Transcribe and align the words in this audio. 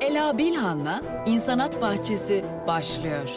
Ela 0.00 0.38
Bilhan'la 0.38 1.24
İnsanat 1.26 1.82
Bahçesi 1.82 2.44
başlıyor. 2.66 3.28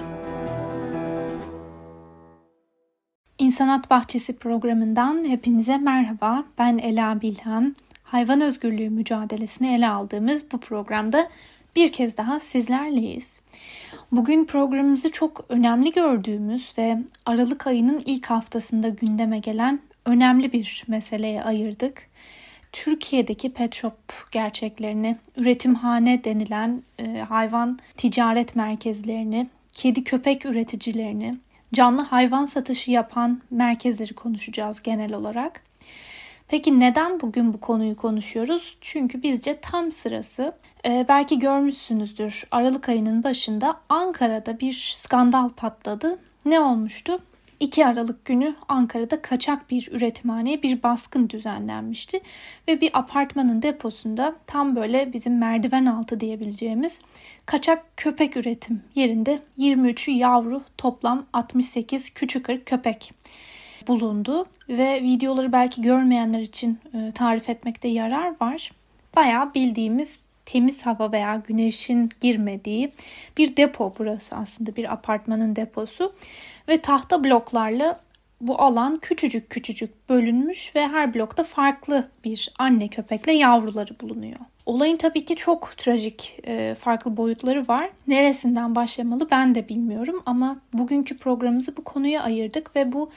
İnsanat 3.38 3.90
Bahçesi 3.90 4.36
programından 4.38 5.30
hepinize 5.30 5.78
merhaba. 5.78 6.44
Ben 6.58 6.78
Ela 6.78 7.22
Bilhan. 7.22 7.76
Hayvan 8.04 8.42
özgürlüğü 8.42 8.90
mücadelesini 8.90 9.76
ele 9.76 9.88
aldığımız 9.88 10.52
bu 10.52 10.60
programda 10.60 11.30
bir 11.76 11.92
kez 11.92 12.18
daha 12.18 12.40
sizlerleyiz. 12.40 13.40
Bugün 14.12 14.46
programımızı 14.46 15.12
çok 15.12 15.46
önemli 15.50 15.92
gördüğümüz 15.92 16.74
ve 16.78 16.98
Aralık 17.26 17.68
ayının 17.68 18.04
ilk 18.06 18.26
haftasında 18.26 18.90
gündeme 18.90 19.40
gelen 19.40 19.80
önemli 20.06 20.54
bir 20.54 20.84
meseleye 20.88 21.44
ayırdık. 21.44 22.10
Türkiye'deki 22.74 23.54
pet 23.54 23.76
shop 23.76 23.94
gerçeklerini, 24.32 25.18
üretimhane 25.38 26.24
denilen 26.24 26.84
e, 27.00 27.18
hayvan 27.18 27.80
ticaret 27.98 28.56
merkezlerini, 28.56 29.50
kedi 29.74 30.04
köpek 30.04 30.46
üreticilerini, 30.46 31.38
canlı 31.74 32.02
hayvan 32.02 32.46
satışı 32.46 32.92
yapan 32.92 33.42
merkezleri 33.52 34.14
konuşacağız 34.14 34.82
genel 34.82 35.14
olarak. 35.14 35.64
Peki 36.48 36.80
neden 36.80 37.22
bugün 37.22 37.54
bu 37.54 37.60
konuyu 37.60 37.96
konuşuyoruz? 37.96 38.78
Çünkü 38.82 39.24
bizce 39.24 39.60
tam 39.62 39.92
sırası. 39.92 40.56
Ee, 40.86 41.06
belki 41.08 41.40
görmüşsünüzdür. 41.40 42.44
Aralık 42.52 42.90
ayının 42.90 43.24
başında 43.24 43.80
Ankara'da 43.90 44.60
bir 44.60 44.94
skandal 44.96 45.50
patladı. 45.50 46.20
Ne 46.46 46.60
olmuştu? 46.60 47.20
2 47.64 47.86
Aralık 47.86 48.26
günü 48.26 48.56
Ankara'da 48.68 49.22
kaçak 49.22 49.70
bir 49.72 49.90
üretimhaneye 49.92 50.64
bir 50.64 50.84
baskın 50.84 51.30
düzenlenmişti 51.30 52.22
ve 52.68 52.82
bir 52.82 52.90
apartmanın 52.94 53.62
deposunda 53.62 54.36
tam 54.48 54.76
böyle 54.76 55.14
bizim 55.14 55.38
merdiven 55.38 55.86
altı 55.86 56.20
diyebileceğimiz 56.20 57.02
kaçak 57.46 57.98
köpek 57.98 58.38
üretim 58.38 58.84
yerinde 58.96 59.40
23'ü 59.60 60.12
yavru 60.12 60.62
toplam 60.78 61.26
68 61.34 62.10
küçük 62.10 62.66
köpek 62.66 63.14
bulundu 63.88 64.46
ve 64.70 65.04
videoları 65.04 65.52
belki 65.52 65.82
görmeyenler 65.82 66.40
için 66.40 66.80
e, 66.94 67.12
tarif 67.12 67.50
etmekte 67.50 67.88
yarar 67.88 68.34
var. 68.42 68.72
Bayağı 69.16 69.54
bildiğimiz 69.54 70.20
temiz 70.46 70.86
hava 70.86 71.12
veya 71.12 71.44
güneşin 71.48 72.10
girmediği 72.22 72.92
bir 73.38 73.58
depo 73.58 73.94
burası 74.00 74.36
aslında 74.36 74.76
bir 74.76 74.94
apartmanın 74.94 75.56
deposu 75.56 76.14
ve 76.68 76.78
tahta 76.82 77.24
bloklarla 77.24 78.00
bu 78.42 78.62
alan 78.62 78.98
küçücük 78.98 79.50
küçücük 79.50 80.10
bölünmüş 80.10 80.76
ve 80.76 80.88
her 80.88 81.14
blokta 81.14 81.44
farklı 81.44 82.10
bir 82.24 82.54
anne 82.60 82.88
köpekle 82.88 83.34
yavruları 83.34 84.00
bulunuyor. 84.02 84.40
Olayın 84.66 84.98
tabii 84.98 85.26
ki 85.26 85.36
çok 85.36 85.78
trajik 85.78 86.40
e, 86.44 86.76
farklı 86.76 87.18
boyutları 87.18 87.68
var. 87.68 87.90
Neresinden 88.08 88.76
başlamalı 88.76 89.32
ben 89.32 89.56
de 89.56 89.70
bilmiyorum 89.70 90.24
ama 90.26 90.58
bugünkü 90.74 91.18
programımızı 91.18 91.78
bu 91.78 91.84
konuya 91.84 92.24
ayırdık 92.24 92.76
ve 92.76 92.94
bu 92.94 93.10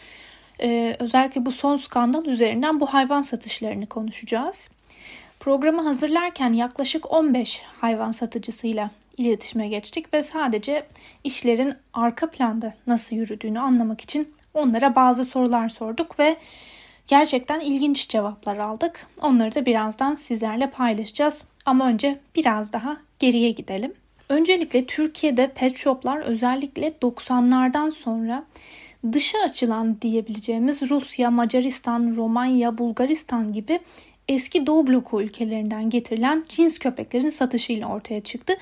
e, 0.62 0.96
özellikle 0.98 1.46
bu 1.46 1.52
son 1.52 1.76
skandal 1.76 2.26
üzerinden 2.26 2.80
bu 2.80 2.86
hayvan 2.86 3.22
satışlarını 3.22 3.86
konuşacağız. 3.86 4.70
Programı 5.40 5.82
hazırlarken 5.82 6.52
yaklaşık 6.52 7.12
15 7.12 7.62
hayvan 7.80 8.10
satıcısıyla 8.10 8.90
iletişime 9.18 9.68
geçtik 9.68 10.14
ve 10.14 10.22
sadece 10.22 10.86
işlerin 11.24 11.74
arka 11.92 12.30
planda 12.30 12.74
nasıl 12.86 13.16
yürüdüğünü 13.16 13.60
anlamak 13.60 14.00
için 14.00 14.34
onlara 14.54 14.94
bazı 14.94 15.24
sorular 15.24 15.68
sorduk 15.68 16.18
ve 16.18 16.36
gerçekten 17.06 17.60
ilginç 17.60 18.08
cevaplar 18.08 18.58
aldık. 18.58 19.06
Onları 19.20 19.54
da 19.54 19.66
birazdan 19.66 20.14
sizlerle 20.14 20.70
paylaşacağız. 20.70 21.44
Ama 21.66 21.88
önce 21.88 22.18
biraz 22.36 22.72
daha 22.72 22.96
geriye 23.18 23.50
gidelim. 23.50 23.92
Öncelikle 24.28 24.86
Türkiye'de 24.86 25.52
pet 25.54 25.76
shoplar 25.76 26.18
özellikle 26.18 26.88
90'lardan 27.02 27.90
sonra 27.90 28.44
dışa 29.12 29.38
açılan 29.38 30.00
diyebileceğimiz 30.00 30.90
Rusya, 30.90 31.30
Macaristan, 31.30 32.16
Romanya, 32.16 32.78
Bulgaristan 32.78 33.52
gibi 33.52 33.80
eski 34.28 34.66
Doğu 34.66 34.86
bloku 34.86 35.22
ülkelerinden 35.22 35.90
getirilen 35.90 36.44
cins 36.48 36.78
köpeklerin 36.78 37.30
satışıyla 37.30 37.88
ortaya 37.88 38.20
çıktı. 38.20 38.56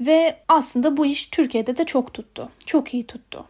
Ve 0.00 0.36
aslında 0.48 0.96
bu 0.96 1.06
iş 1.06 1.26
Türkiye'de 1.26 1.76
de 1.76 1.84
çok 1.84 2.14
tuttu. 2.14 2.48
Çok 2.66 2.94
iyi 2.94 3.06
tuttu. 3.06 3.44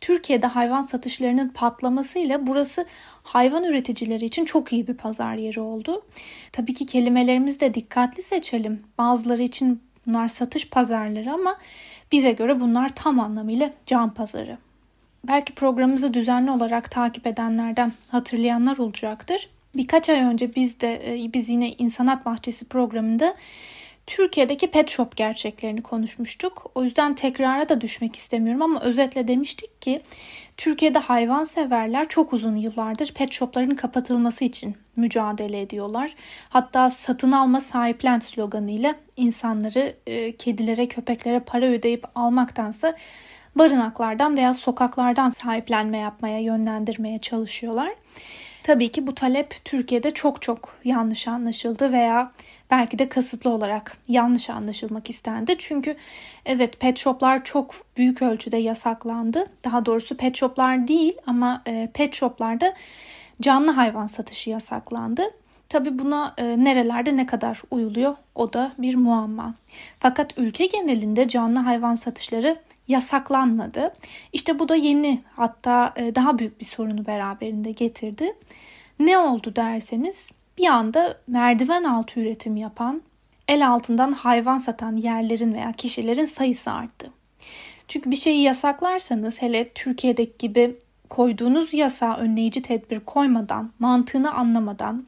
Türkiye'de 0.00 0.46
hayvan 0.46 0.82
satışlarının 0.82 1.48
patlamasıyla 1.48 2.46
burası 2.46 2.86
hayvan 3.22 3.64
üreticileri 3.64 4.24
için 4.24 4.44
çok 4.44 4.72
iyi 4.72 4.86
bir 4.86 4.94
pazar 4.94 5.34
yeri 5.34 5.60
oldu. 5.60 6.02
Tabii 6.52 6.74
ki 6.74 6.86
kelimelerimizi 6.86 7.60
de 7.60 7.74
dikkatli 7.74 8.22
seçelim. 8.22 8.82
Bazıları 8.98 9.42
için 9.42 9.82
bunlar 10.06 10.28
satış 10.28 10.68
pazarları 10.68 11.32
ama 11.32 11.58
bize 12.12 12.32
göre 12.32 12.60
bunlar 12.60 12.94
tam 12.94 13.20
anlamıyla 13.20 13.70
can 13.86 14.14
pazarı. 14.14 14.58
Belki 15.24 15.54
programımızı 15.54 16.14
düzenli 16.14 16.50
olarak 16.50 16.90
takip 16.90 17.26
edenlerden 17.26 17.92
hatırlayanlar 18.10 18.78
olacaktır. 18.78 19.48
Birkaç 19.76 20.08
ay 20.08 20.20
önce 20.20 20.54
biz 20.54 20.80
de 20.80 21.24
e, 21.24 21.32
biz 21.32 21.48
yine 21.48 21.72
İnsanat 21.72 22.26
Bahçesi 22.26 22.68
programında 22.68 23.34
Türkiye'deki 24.06 24.70
pet 24.70 24.90
shop 24.90 25.16
gerçeklerini 25.16 25.82
konuşmuştuk. 25.82 26.70
O 26.74 26.84
yüzden 26.84 27.14
tekrara 27.14 27.68
da 27.68 27.80
düşmek 27.80 28.16
istemiyorum 28.16 28.62
ama 28.62 28.80
özetle 28.80 29.28
demiştik 29.28 29.82
ki 29.82 30.00
Türkiye'de 30.56 30.98
hayvan 30.98 31.44
severler 31.44 32.08
çok 32.08 32.32
uzun 32.32 32.56
yıllardır 32.56 33.12
pet 33.14 33.32
shopların 33.32 33.74
kapatılması 33.74 34.44
için 34.44 34.76
mücadele 34.96 35.60
ediyorlar. 35.60 36.14
Hatta 36.48 36.90
satın 36.90 37.32
alma 37.32 37.60
sahiplen 37.60 38.18
sloganıyla 38.18 38.94
insanları 39.16 39.94
e, 40.06 40.36
kedilere, 40.36 40.88
köpeklere 40.88 41.40
para 41.40 41.66
ödeyip 41.66 42.04
almaktansa 42.14 42.96
barınaklardan 43.56 44.36
veya 44.36 44.54
sokaklardan 44.54 45.30
sahiplenme 45.30 45.98
yapmaya 45.98 46.38
yönlendirmeye 46.38 47.18
çalışıyorlar. 47.18 47.92
Tabii 48.62 48.92
ki 48.92 49.06
bu 49.06 49.14
talep 49.14 49.64
Türkiye'de 49.64 50.10
çok 50.14 50.42
çok 50.42 50.78
yanlış 50.84 51.28
anlaşıldı 51.28 51.92
veya 51.92 52.32
belki 52.70 52.98
de 52.98 53.08
kasıtlı 53.08 53.50
olarak 53.50 53.96
yanlış 54.08 54.50
anlaşılmak 54.50 55.10
istendi. 55.10 55.56
Çünkü 55.58 55.96
evet 56.46 56.80
pet 56.80 56.98
shoplar 56.98 57.44
çok 57.44 57.74
büyük 57.96 58.22
ölçüde 58.22 58.56
yasaklandı. 58.56 59.46
Daha 59.64 59.86
doğrusu 59.86 60.16
pet 60.16 60.36
shoplar 60.36 60.88
değil 60.88 61.16
ama 61.26 61.62
e, 61.66 61.90
pet 61.94 62.14
shoplarda 62.14 62.74
canlı 63.40 63.70
hayvan 63.70 64.06
satışı 64.06 64.50
yasaklandı. 64.50 65.26
Tabi 65.68 65.98
buna 65.98 66.34
e, 66.38 66.44
nerelerde 66.64 67.16
ne 67.16 67.26
kadar 67.26 67.62
uyuluyor 67.70 68.16
o 68.34 68.52
da 68.52 68.72
bir 68.78 68.94
muamma. 68.94 69.54
Fakat 69.98 70.38
ülke 70.38 70.66
genelinde 70.66 71.28
canlı 71.28 71.58
hayvan 71.58 71.94
satışları 71.94 72.56
yasaklanmadı. 72.88 73.94
İşte 74.32 74.58
bu 74.58 74.68
da 74.68 74.76
yeni 74.76 75.22
hatta 75.36 75.94
e, 75.96 76.14
daha 76.14 76.38
büyük 76.38 76.60
bir 76.60 76.64
sorunu 76.64 77.06
beraberinde 77.06 77.70
getirdi. 77.70 78.34
Ne 78.98 79.18
oldu 79.18 79.56
derseniz 79.56 80.32
bir 80.58 80.66
anda 80.66 81.16
merdiven 81.26 81.84
altı 81.84 82.20
üretim 82.20 82.56
yapan, 82.56 83.02
el 83.48 83.68
altından 83.68 84.12
hayvan 84.12 84.58
satan 84.58 84.96
yerlerin 84.96 85.54
veya 85.54 85.72
kişilerin 85.72 86.24
sayısı 86.24 86.72
arttı. 86.72 87.10
Çünkü 87.88 88.10
bir 88.10 88.16
şeyi 88.16 88.42
yasaklarsanız 88.42 89.42
hele 89.42 89.68
Türkiye'deki 89.68 90.38
gibi 90.38 90.76
koyduğunuz 91.10 91.74
yasa 91.74 92.16
önleyici 92.16 92.62
tedbir 92.62 93.00
koymadan, 93.00 93.70
mantığını 93.78 94.32
anlamadan, 94.32 95.06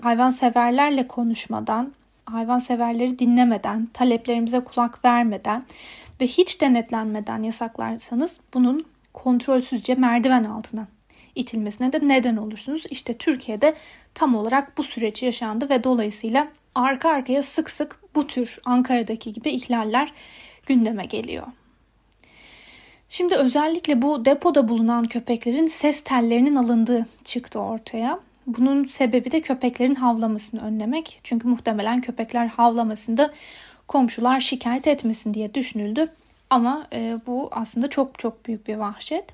hayvan 0.00 0.30
severlerle 0.30 1.08
konuşmadan, 1.08 1.92
hayvan 2.26 2.58
severleri 2.58 3.18
dinlemeden, 3.18 3.86
taleplerimize 3.86 4.60
kulak 4.60 5.04
vermeden 5.04 5.64
ve 6.20 6.26
hiç 6.26 6.60
denetlenmeden 6.60 7.42
yasaklarsanız 7.42 8.40
bunun 8.54 8.86
kontrolsüzce 9.12 9.94
merdiven 9.94 10.44
altına 10.44 10.86
itilmesine 11.36 11.92
de 11.92 11.98
neden 12.02 12.36
olursunuz. 12.36 12.84
İşte 12.90 13.14
Türkiye'de 13.14 13.74
tam 14.14 14.34
olarak 14.34 14.78
bu 14.78 14.82
süreç 14.82 15.22
yaşandı 15.22 15.68
ve 15.68 15.84
dolayısıyla 15.84 16.48
arka 16.74 17.08
arkaya 17.08 17.42
sık 17.42 17.70
sık 17.70 18.00
bu 18.14 18.26
tür 18.26 18.58
Ankara'daki 18.64 19.32
gibi 19.32 19.50
ihlaller 19.50 20.12
gündeme 20.66 21.04
geliyor. 21.04 21.46
Şimdi 23.08 23.34
özellikle 23.34 24.02
bu 24.02 24.24
depoda 24.24 24.68
bulunan 24.68 25.04
köpeklerin 25.04 25.66
ses 25.66 26.04
tellerinin 26.04 26.56
alındığı 26.56 27.06
çıktı 27.24 27.60
ortaya. 27.60 28.18
Bunun 28.46 28.84
sebebi 28.84 29.32
de 29.32 29.40
köpeklerin 29.40 29.94
havlamasını 29.94 30.60
önlemek. 30.60 31.20
Çünkü 31.22 31.48
muhtemelen 31.48 32.00
köpekler 32.00 32.46
havlamasında 32.46 33.32
komşular 33.88 34.40
şikayet 34.40 34.86
etmesin 34.86 35.34
diye 35.34 35.54
düşünüldü. 35.54 36.08
Ama 36.50 36.86
e, 36.92 37.18
bu 37.26 37.48
aslında 37.52 37.90
çok 37.90 38.18
çok 38.18 38.46
büyük 38.46 38.66
bir 38.66 38.76
vahşet. 38.76 39.24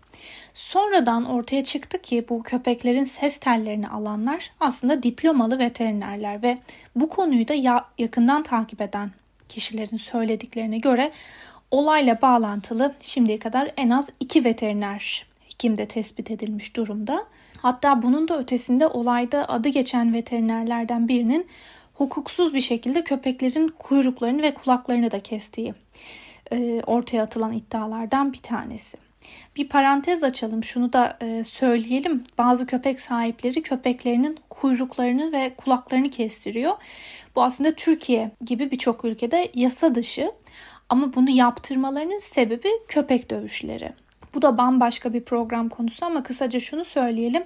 Sonradan 0.55 1.25
ortaya 1.25 1.64
çıktı 1.64 2.03
ki 2.03 2.25
bu 2.29 2.43
köpeklerin 2.43 3.05
ses 3.05 3.38
tellerini 3.38 3.88
alanlar 3.88 4.50
aslında 4.61 5.03
diplomalı 5.03 5.59
veterinerler 5.59 6.43
ve 6.43 6.59
bu 6.97 7.09
konuyu 7.09 7.49
da 7.49 7.55
ya, 7.55 7.85
yakından 7.99 8.43
takip 8.43 8.81
eden 8.81 9.11
kişilerin 9.49 9.97
söylediklerine 9.97 10.79
göre 10.79 11.12
olayla 11.70 12.23
bağlantılı 12.23 12.94
şimdiye 13.03 13.38
kadar 13.38 13.70
en 13.76 13.91
az 13.91 14.11
iki 14.20 14.44
veteriner 14.44 15.26
hekim 15.49 15.76
de 15.76 15.88
tespit 15.88 16.31
edilmiş 16.31 16.76
durumda. 16.76 17.26
Hatta 17.58 18.03
bunun 18.03 18.29
da 18.29 18.38
ötesinde 18.38 18.87
olayda 18.87 19.49
adı 19.49 19.69
geçen 19.69 20.15
veterinerlerden 20.15 21.08
birinin 21.08 21.47
hukuksuz 21.94 22.55
bir 22.55 22.61
şekilde 22.61 23.05
köpeklerin 23.05 23.69
kuyruklarını 23.69 24.43
ve 24.43 24.55
kulaklarını 24.55 25.11
da 25.11 25.20
kestiği 25.20 25.75
e, 26.52 26.82
ortaya 26.87 27.22
atılan 27.22 27.52
iddialardan 27.52 28.32
bir 28.32 28.38
tanesi. 28.38 28.96
Bir 29.56 29.69
parantez 29.69 30.25
açalım 30.25 30.64
şunu 30.64 30.93
da 30.93 31.19
e, 31.22 31.44
söyleyelim. 31.44 32.25
Bazı 32.38 32.66
köpek 32.66 33.00
sahipleri 33.00 33.62
köpeklerinin 33.62 34.38
kuyruklarını 34.50 35.32
ve 35.32 35.54
kulaklarını 35.56 36.10
kestiriyor. 36.10 36.72
Bu 37.37 37.43
aslında 37.43 37.75
Türkiye 37.75 38.31
gibi 38.44 38.70
birçok 38.70 39.04
ülkede 39.04 39.50
yasa 39.54 39.94
dışı 39.94 40.32
ama 40.88 41.14
bunu 41.14 41.31
yaptırmalarının 41.31 42.19
sebebi 42.19 42.69
köpek 42.88 43.31
dövüşleri. 43.31 43.93
Bu 44.34 44.43
da 44.43 44.58
bambaşka 44.58 45.12
bir 45.12 45.25
program 45.25 45.69
konusu 45.69 46.06
ama 46.06 46.23
kısaca 46.23 46.61
şunu 46.61 46.84
söyleyelim. 46.84 47.44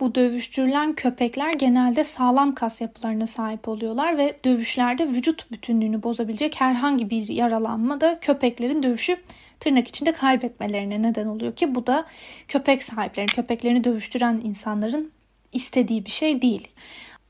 Bu 0.00 0.14
dövüştürülen 0.14 0.92
köpekler 0.92 1.52
genelde 1.52 2.04
sağlam 2.04 2.54
kas 2.54 2.80
yapılarına 2.80 3.26
sahip 3.26 3.68
oluyorlar 3.68 4.18
ve 4.18 4.36
dövüşlerde 4.44 5.08
vücut 5.08 5.50
bütünlüğünü 5.52 6.02
bozabilecek 6.02 6.60
herhangi 6.60 7.10
bir 7.10 7.28
yaralanma 7.28 8.00
da 8.00 8.20
köpeklerin 8.20 8.82
dövüşü 8.82 9.16
tırnak 9.60 9.88
içinde 9.88 10.12
kaybetmelerine 10.12 11.02
neden 11.02 11.26
oluyor 11.26 11.56
ki 11.56 11.74
bu 11.74 11.86
da 11.86 12.06
köpek 12.48 12.82
sahiplerinin, 12.82 13.34
köpeklerini 13.34 13.84
dövüştüren 13.84 14.40
insanların 14.44 15.12
istediği 15.52 16.04
bir 16.04 16.10
şey 16.10 16.42
değil. 16.42 16.68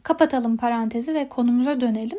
Kapatalım 0.02 0.56
parantezi 0.56 1.14
ve 1.14 1.28
konumuza 1.28 1.80
dönelim. 1.80 2.18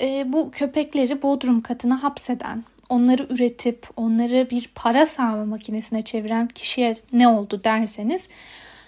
E, 0.00 0.32
bu 0.32 0.50
köpekleri 0.50 1.22
bodrum 1.22 1.60
katına 1.60 2.02
hapseden, 2.02 2.64
onları 2.88 3.26
üretip 3.30 3.86
onları 3.96 4.50
bir 4.50 4.70
para 4.74 5.06
sağma 5.06 5.44
makinesine 5.44 6.02
çeviren 6.02 6.48
kişiye 6.48 6.96
ne 7.12 7.28
oldu 7.28 7.60
derseniz 7.64 8.28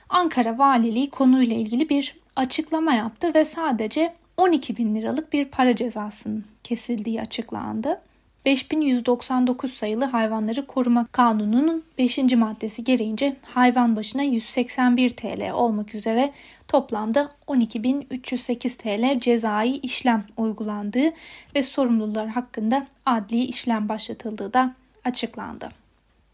Ankara 0.09 0.59
Valiliği 0.59 1.11
konuyla 1.11 1.57
ilgili 1.57 1.89
bir 1.89 2.15
açıklama 2.37 2.95
yaptı 2.95 3.35
ve 3.35 3.45
sadece 3.45 4.15
12 4.37 4.77
bin 4.77 4.95
liralık 4.95 5.33
bir 5.33 5.45
para 5.45 5.77
cezasının 5.77 6.45
kesildiği 6.65 7.21
açıklandı. 7.21 7.99
5199 8.47 9.75
sayılı 9.75 10.05
hayvanları 10.05 10.67
koruma 10.67 11.07
kanununun 11.13 11.85
5. 11.99 12.19
maddesi 12.19 12.85
gereğince 12.85 13.37
hayvan 13.43 13.97
başına 13.97 14.23
181 14.23 15.11
TL 15.11 15.51
olmak 15.53 15.95
üzere 15.95 16.33
toplamda 16.69 17.31
12.308 17.49 18.77
TL 18.77 19.21
cezai 19.21 19.77
işlem 19.77 20.25
uygulandığı 20.37 21.13
ve 21.55 21.63
sorumlular 21.63 22.29
hakkında 22.29 22.87
adli 23.07 23.45
işlem 23.45 23.89
başlatıldığı 23.89 24.53
da 24.53 24.75
açıklandı. 25.05 25.69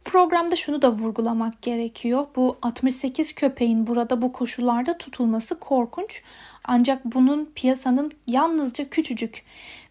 Programda 0.05 0.57
şunu 0.57 0.83
da 0.83 0.93
vurgulamak 0.93 1.63
gerekiyor. 1.63 2.27
Bu 2.37 2.57
68 2.63 3.35
köpeğin 3.35 3.87
burada 3.87 4.23
bu 4.23 4.33
koşullarda 4.33 4.99
tutulması 4.99 5.59
korkunç. 5.59 6.23
Ancak 6.65 7.05
bunun 7.05 7.51
piyasanın 7.55 8.11
yalnızca 8.27 8.89
küçücük 8.89 9.43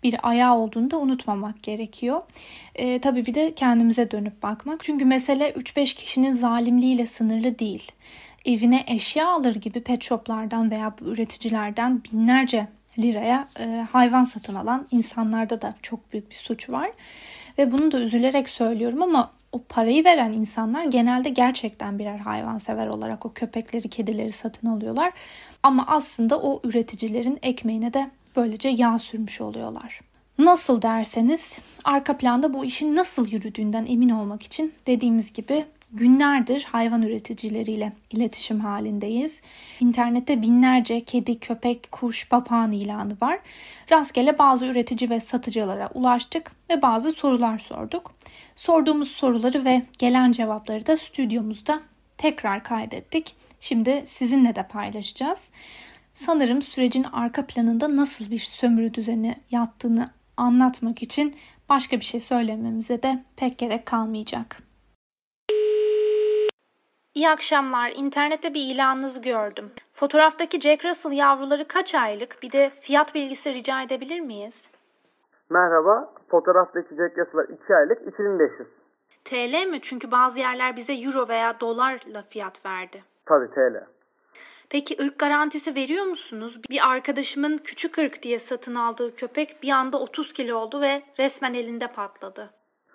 bir 0.04 0.30
ayağı 0.30 0.58
olduğunu 0.58 0.92
da 0.92 1.00
unutmamak 1.00 1.63
gerekiyor. 1.63 2.22
E, 2.75 3.00
tabii 3.00 3.25
bir 3.25 3.34
de 3.34 3.56
kendimize 3.56 4.12
dönüp 4.12 4.44
bakmak. 4.44 4.84
Çünkü 4.84 5.06
mesele 5.06 5.50
3-5 5.52 5.96
kişinin 5.96 6.34
zalimliğiyle 6.34 7.06
sınırlı 7.06 7.60
değil. 7.60 7.92
Evine 8.46 8.84
eşya 8.88 9.28
alır 9.28 9.56
gibi 9.56 9.81
pet 9.81 10.04
shoplardan 10.04 10.72
veya 10.72 10.96
üreticilerden 11.02 12.04
binlerce 12.04 12.68
liraya 13.00 13.48
e, 13.60 13.88
hayvan 13.92 14.24
satın 14.24 14.56
alan 14.56 14.88
insanlarda 14.92 15.62
da 15.62 15.75
çok 15.81 16.13
büyük 16.13 16.30
bir 16.30 16.36
suç 16.36 16.69
var. 16.69 16.92
Ve 17.58 17.72
bunu 17.72 17.92
da 17.92 18.00
üzülerek 18.00 18.50
söylüyorum 18.50 19.02
ama 19.02 19.31
o 19.51 19.63
parayı 19.69 20.06
veren 20.06 20.33
insanlar 20.33 20.86
genelde 20.86 21.30
gerçekten 21.30 22.00
birer 22.00 22.18
hayvansever 22.18 22.88
olarak 22.88 23.25
o 23.25 23.33
köpekleri, 23.33 23.89
kedileri 23.89 24.31
satın 24.31 24.68
alıyorlar. 24.68 25.13
Ama 25.63 25.86
aslında 25.88 26.39
o 26.39 26.62
üreticilerin 26.63 27.39
ekmeğine 27.42 27.94
de 27.94 28.12
böylece 28.36 28.69
yağ 28.69 29.00
sürmüş 29.00 29.42
oluyorlar. 29.42 30.01
Nasıl 30.38 30.81
derseniz 30.81 31.59
arka 31.83 32.18
planda 32.18 32.53
bu 32.53 32.65
işin 32.65 32.95
nasıl 32.95 33.31
yürüdüğünden 33.31 33.86
emin 33.86 34.09
olmak 34.09 34.44
için 34.44 34.74
dediğimiz 34.88 35.33
gibi 35.33 35.65
günlerdir 35.94 36.68
hayvan 36.71 37.01
üreticileriyle 37.01 37.94
iletişim 38.12 38.59
halindeyiz. 38.59 39.42
İnternette 39.80 40.42
binlerce 40.42 41.03
kedi, 41.03 41.39
köpek, 41.39 41.92
kuş, 41.92 42.30
papağan 42.30 42.71
ilanı 42.71 43.13
var. 43.21 43.39
Rastgele 43.92 44.38
bazı 44.38 44.65
üretici 44.65 45.09
ve 45.09 45.19
satıcılara 45.19 45.89
ulaştık 45.94 46.51
ve 46.69 46.81
bazı 46.81 47.12
sorular 47.12 47.59
sorduk. 47.59 48.12
Sorduğumuz 48.56 49.12
soruları 49.12 49.66
ve 49.66 49.81
gelen 50.00 50.31
cevapları 50.31 50.88
da 50.88 50.98
stüdyomuzda 50.98 51.80
tekrar 52.18 52.63
kaydettik. 52.63 53.36
Şimdi 53.60 54.04
sizinle 54.06 54.56
de 54.56 54.68
paylaşacağız. 54.68 55.51
Sanırım 56.13 56.62
sürecin 56.62 57.06
arka 57.13 57.48
planında 57.48 57.95
nasıl 57.95 58.31
bir 58.31 58.39
sömürü 58.39 58.94
düzeni 58.94 59.36
yattığını 59.51 60.10
anlatmak 60.38 61.04
için 61.04 61.36
başka 61.69 62.00
bir 62.00 62.06
şey 62.06 62.19
söylememize 62.19 63.04
de 63.04 63.24
pek 63.36 63.57
gerek 63.57 63.86
kalmayacak. 63.86 64.63
İyi 67.16 67.30
akşamlar. 67.30 67.92
İnternette 67.92 68.54
bir 68.54 68.62
ilanınızı 68.62 69.22
gördüm. 69.22 69.72
Fotoğraftaki 69.94 70.62
Jack 70.62 70.86
Russell 70.86 71.12
yavruları 71.12 71.68
kaç 71.68 71.95
aylık? 71.95 72.44
Bir 72.44 72.51
de 72.51 72.72
fiyat 72.81 73.16
bilgisi 73.16 73.54
rica 73.54 73.81
edebilir 73.81 74.19
miyiz? 74.19 74.70
Merhaba. 75.51 76.13
Fotoğraftaki 76.30 76.95
Jack 76.95 77.18
Russell'lar 77.18 77.50
2 77.50 77.75
aylık 77.75 78.07
2500. 78.07 78.68
TL 79.25 79.69
mi? 79.69 79.81
Çünkü 79.81 80.12
bazı 80.12 80.39
yerler 80.39 80.75
bize 80.75 80.94
euro 80.94 81.27
veya 81.27 81.59
dolarla 81.59 82.24
fiyat 82.30 82.65
verdi. 82.65 83.03
Tabii 83.25 83.50
TL. 83.50 83.86
Peki 84.69 85.03
ırk 85.03 85.19
garantisi 85.19 85.75
veriyor 85.75 86.06
musunuz? 86.06 86.62
Bir 86.69 86.92
arkadaşımın 86.92 87.57
küçük 87.57 87.98
ırk 87.98 88.24
diye 88.24 88.39
satın 88.39 88.75
aldığı 88.75 89.15
köpek 89.15 89.59
bir 89.63 89.71
anda 89.71 89.98
30 90.00 90.33
kilo 90.33 90.57
oldu 90.57 90.81
ve 90.81 91.03
resmen 91.19 91.53
elinde 91.53 91.88
patladı. 91.88 92.50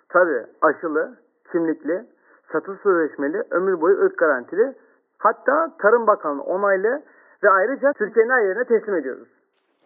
Tabii 0.09 0.45
aşılı, 0.61 1.17
kimlikli, 1.51 2.05
satış 2.51 2.81
sözleşmeli, 2.83 3.43
ömür 3.51 3.81
boyu 3.81 3.97
ırk 4.05 4.17
garantili. 4.17 4.75
Hatta 5.17 5.77
Tarım 5.81 6.07
Bakanlığı 6.07 6.43
onaylı 6.43 7.03
ve 7.43 7.49
ayrıca 7.49 7.93
Türkiye'nin 7.93 8.31
her 8.31 8.41
yerine 8.41 8.63
teslim 8.63 8.95
ediyoruz. 8.95 9.27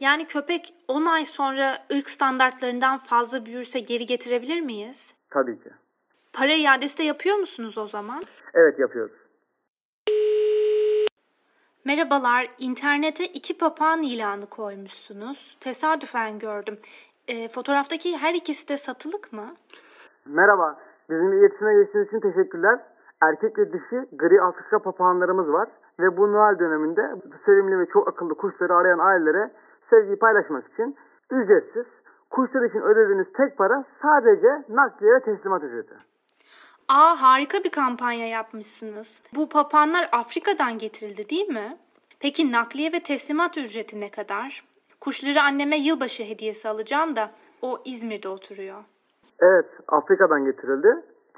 Yani 0.01 0.25
köpek 0.27 0.73
10 0.87 1.05
ay 1.05 1.25
sonra 1.25 1.77
ırk 1.93 2.09
standartlarından 2.09 2.97
fazla 2.97 3.45
büyürse 3.45 3.79
geri 3.79 4.05
getirebilir 4.05 4.61
miyiz? 4.61 5.15
Tabii 5.29 5.59
ki. 5.59 5.69
Para 6.33 6.53
iadesi 6.53 6.97
de 6.97 7.03
yapıyor 7.03 7.35
musunuz 7.37 7.77
o 7.77 7.87
zaman? 7.87 8.23
Evet 8.53 8.79
yapıyoruz. 8.79 9.15
Merhabalar, 11.85 12.47
internete 12.59 13.25
iki 13.25 13.57
papağan 13.57 14.01
ilanı 14.01 14.45
koymuşsunuz. 14.45 15.57
Tesadüfen 15.59 16.39
gördüm. 16.39 16.79
E, 17.27 17.47
fotoğraftaki 17.47 18.17
her 18.17 18.33
ikisi 18.33 18.67
de 18.67 18.77
satılık 18.77 19.33
mı? 19.33 19.45
Merhaba. 20.25 20.79
Bizim 21.09 21.33
iletişime 21.33 21.75
geçtiğiniz 21.75 22.07
için 22.07 22.19
teşekkürler. 22.19 22.79
Erkek 23.21 23.57
ve 23.57 23.73
dişi 23.73 24.15
gri 24.17 24.41
Afrika 24.41 24.79
papağanlarımız 24.79 25.47
var. 25.47 25.69
Ve 25.99 26.17
bu 26.17 26.33
Noel 26.33 26.59
döneminde 26.59 27.15
sevimli 27.45 27.79
ve 27.79 27.85
çok 27.93 28.07
akıllı 28.07 28.35
kuşları 28.35 28.75
arayan 28.75 28.99
ailelere 28.99 29.51
sevgiyi 29.91 30.19
paylaşmak 30.19 30.67
için 30.73 30.95
ücretsiz 31.31 31.85
kuşlar 32.29 32.63
için 32.69 32.81
ödediğiniz 32.81 33.27
tek 33.33 33.57
para 33.57 33.85
sadece 34.01 34.63
nakliye 34.69 35.13
ve 35.13 35.19
teslimat 35.19 35.63
ücreti. 35.63 35.95
Aa 36.87 37.21
harika 37.21 37.63
bir 37.63 37.71
kampanya 37.71 38.27
yapmışsınız. 38.27 39.23
Bu 39.35 39.49
papağanlar 39.49 40.09
Afrika'dan 40.11 40.77
getirildi 40.77 41.29
değil 41.29 41.49
mi? 41.49 41.77
Peki 42.19 42.51
nakliye 42.51 42.93
ve 42.93 43.03
teslimat 43.03 43.57
ücreti 43.57 43.99
ne 43.99 44.11
kadar? 44.11 44.63
Kuşları 45.01 45.41
anneme 45.41 45.77
yılbaşı 45.77 46.23
hediyesi 46.23 46.69
alacağım 46.69 47.15
da 47.15 47.31
o 47.61 47.81
İzmir'de 47.85 48.29
oturuyor. 48.29 48.83
Evet, 49.39 49.65
Afrika'dan 49.87 50.45
getirildi. 50.45 50.87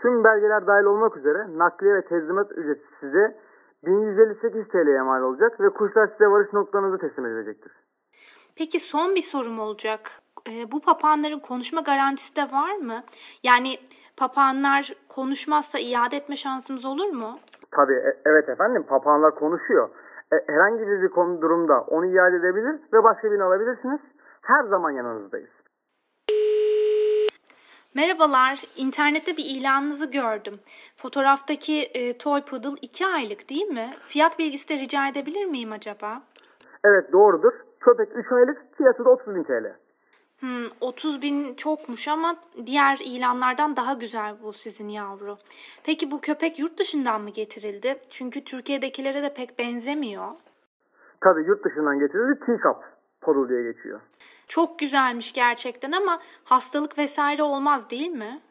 Tüm 0.01 0.23
belgeler 0.23 0.67
dahil 0.67 0.83
olmak 0.83 1.17
üzere 1.17 1.57
nakliye 1.57 1.93
ve 1.93 2.01
teslimat 2.01 2.51
ücreti 2.51 2.85
size 2.99 3.37
1158 3.85 4.67
TL'ye 4.67 5.01
mal 5.01 5.21
olacak 5.21 5.59
ve 5.61 5.69
kuşlar 5.69 6.07
size 6.07 6.27
varış 6.27 6.53
noktanızı 6.53 6.97
teslim 6.97 7.25
edilecektir. 7.25 7.71
Peki 8.55 8.79
son 8.79 9.15
bir 9.15 9.21
sorum 9.21 9.59
olacak. 9.59 10.11
Ee, 10.49 10.71
bu 10.71 10.81
papağanların 10.81 11.39
konuşma 11.39 11.81
garantisi 11.81 12.35
de 12.35 12.51
var 12.51 12.75
mı? 12.75 13.03
Yani 13.43 13.79
papağanlar 14.17 14.93
konuşmazsa 15.09 15.79
iade 15.79 16.17
etme 16.17 16.35
şansımız 16.35 16.85
olur 16.85 17.09
mu? 17.09 17.39
Tabii, 17.71 17.93
e- 17.93 18.21
evet 18.25 18.49
efendim 18.49 18.83
papağanlar 18.89 19.35
konuşuyor. 19.35 19.89
E- 20.33 20.51
herhangi 20.51 20.87
bir 21.03 21.09
konu 21.09 21.41
durumda 21.41 21.81
onu 21.81 22.05
iade 22.05 22.35
edebilir 22.35 22.79
ve 22.93 23.03
başka 23.03 23.31
birini 23.31 23.43
alabilirsiniz. 23.43 24.01
Her 24.41 24.63
zaman 24.63 24.91
yanınızdayız. 24.91 25.49
Merhabalar, 27.95 28.63
internette 28.75 29.37
bir 29.37 29.45
ilanınızı 29.45 30.05
gördüm. 30.05 30.59
Fotoğraftaki 30.97 31.81
e, 31.83 32.17
Toy 32.17 32.41
Poodle 32.41 32.77
2 32.81 33.05
aylık 33.05 33.49
değil 33.49 33.67
mi? 33.67 33.89
Fiyat 34.07 34.39
bilgisi 34.39 34.69
de 34.69 34.77
rica 34.77 35.07
edebilir 35.07 35.45
miyim 35.45 35.71
acaba? 35.71 36.21
Evet 36.85 37.11
doğrudur. 37.13 37.53
Köpek 37.83 38.09
3 38.15 38.31
aylık 38.31 38.77
fiyatı 38.77 39.05
da 39.05 39.09
30 39.09 39.35
bin 39.35 39.43
TL. 39.43 39.75
Hmm, 40.39 40.65
30 40.81 41.21
bin 41.21 41.55
çokmuş 41.55 42.07
ama 42.07 42.35
diğer 42.65 42.99
ilanlardan 43.03 43.75
daha 43.75 43.93
güzel 43.93 44.35
bu 44.43 44.53
sizin 44.53 44.87
yavru. 44.87 45.37
Peki 45.83 46.11
bu 46.11 46.21
köpek 46.21 46.59
yurt 46.59 46.79
dışından 46.79 47.21
mı 47.21 47.29
getirildi? 47.29 47.99
Çünkü 48.09 48.43
Türkiye'dekilere 48.43 49.23
de 49.23 49.33
pek 49.33 49.59
benzemiyor. 49.59 50.27
Tabii 51.21 51.43
yurt 51.43 51.65
dışından 51.65 51.99
getirildi 51.99 52.39
teacup. 52.45 52.83
Poodle 53.21 53.49
diye 53.49 53.71
geçiyor. 53.71 53.99
Çok 54.47 54.79
güzelmiş 54.79 55.33
gerçekten 55.33 55.91
ama 55.91 56.19
hastalık 56.43 56.97
vesaire 56.97 57.43
olmaz 57.43 57.89
değil 57.89 58.11
mi? 58.11 58.41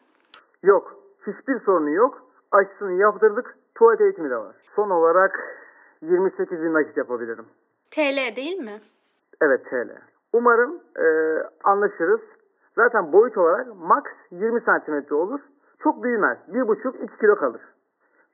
Yok. 0.63 0.95
Hiçbir 1.19 1.59
sorunu 1.65 1.89
yok. 1.89 2.27
Aşısını 2.51 2.93
yaptırdık. 2.93 3.57
Tuvalet 3.75 4.01
eğitimi 4.01 4.29
de 4.29 4.37
var. 4.37 4.55
Son 4.75 4.89
olarak 4.89 5.39
28 6.01 6.63
bin 6.63 6.73
nakit 6.73 6.97
yapabilirim. 6.97 7.45
TL 7.91 8.35
değil 8.35 8.57
mi? 8.57 8.81
Evet 9.45 9.65
TL. 9.69 9.89
Umarım 10.33 10.79
e, 10.97 11.05
anlaşırız. 11.63 12.21
Zaten 12.75 13.13
boyut 13.13 13.37
olarak 13.37 13.67
max 13.75 14.03
20 14.31 14.61
santimetre 14.61 15.15
olur. 15.15 15.39
Çok 15.83 16.03
büyümez. 16.03 16.37
1,5-2 16.51 17.19
kilo 17.19 17.35
kalır. 17.35 17.61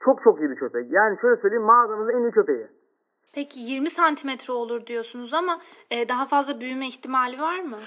Çok 0.05 0.23
çok 0.23 0.39
iyi 0.39 0.49
bir 0.49 0.55
köpek. 0.55 0.91
Yani 0.91 1.17
şöyle 1.21 1.41
söyleyeyim 1.41 1.65
mağazamızın 1.65 2.13
en 2.13 2.21
iyi 2.21 2.31
köpeği. 2.31 2.67
Peki 3.33 3.59
20 3.59 3.89
santimetre 3.89 4.53
olur 4.53 4.85
diyorsunuz 4.85 5.33
ama 5.33 5.59
e, 5.91 6.09
daha 6.09 6.25
fazla 6.25 6.59
büyüme 6.59 6.87
ihtimali 6.87 7.41
var 7.41 7.59
mı? 7.59 7.77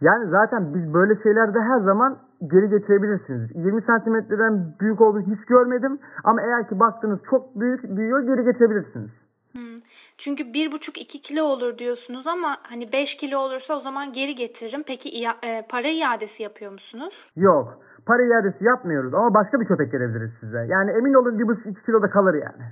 Yani 0.00 0.30
zaten 0.30 0.74
biz 0.74 0.94
böyle 0.94 1.22
şeylerde 1.22 1.58
her 1.60 1.80
zaman 1.80 2.18
geri 2.52 2.68
getirebilirsiniz. 2.70 3.50
20 3.54 3.82
santimetreden 3.82 4.74
büyük 4.80 5.00
olduğunu 5.00 5.22
hiç 5.22 5.44
görmedim. 5.44 5.98
Ama 6.24 6.42
eğer 6.42 6.68
ki 6.68 6.80
baktınız 6.80 7.18
çok 7.30 7.60
büyük 7.60 7.82
büyüyor 7.96 8.20
geri 8.20 8.44
getirebilirsiniz. 8.44 9.10
Hmm. 9.52 9.80
Çünkü 10.18 10.42
1,5-2 10.42 11.20
kilo 11.20 11.44
olur 11.44 11.78
diyorsunuz 11.78 12.26
ama 12.26 12.56
hani 12.62 12.92
5 12.92 13.16
kilo 13.16 13.38
olursa 13.38 13.76
o 13.76 13.80
zaman 13.80 14.12
geri 14.12 14.34
getiririm. 14.34 14.82
Peki 14.82 15.08
ia- 15.10 15.38
e, 15.42 15.66
para 15.68 15.88
iadesi 15.88 16.42
yapıyor 16.42 16.72
musunuz? 16.72 17.14
Yok. 17.36 17.78
Para 18.06 18.22
iadesi 18.22 18.64
yapmıyoruz 18.64 19.14
ama 19.14 19.34
başka 19.34 19.60
bir 19.60 19.66
köpek 19.66 19.94
verebiliriz 19.94 20.30
size. 20.40 20.66
Yani 20.68 20.90
emin 20.90 21.14
olun 21.14 21.38
1,5-2 21.38 21.86
kiloda 21.86 22.10
kalır 22.10 22.34
yani. 22.34 22.64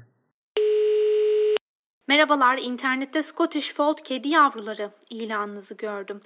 Merhabalar, 2.09 2.59
internette 2.59 3.23
Scottish 3.23 3.75
Fold 3.75 3.99
kedi 4.05 4.29
yavruları 4.29 4.91
ilanınızı 5.11 5.75
gördüm. 5.77 6.21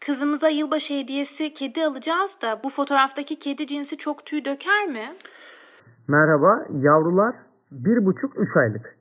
Kızımıza 0.00 0.48
yılbaşı 0.48 0.94
hediyesi 0.94 1.54
kedi 1.54 1.84
alacağız 1.84 2.30
da 2.42 2.60
bu 2.64 2.70
fotoğraftaki 2.70 3.38
kedi 3.38 3.66
cinsi 3.66 3.96
çok 3.96 4.26
tüy 4.26 4.44
döker 4.44 4.86
mi? 4.86 5.14
Merhaba, 6.08 6.66
yavrular 6.80 7.34
1,5-3 7.72 8.60
aylık. 8.60 8.98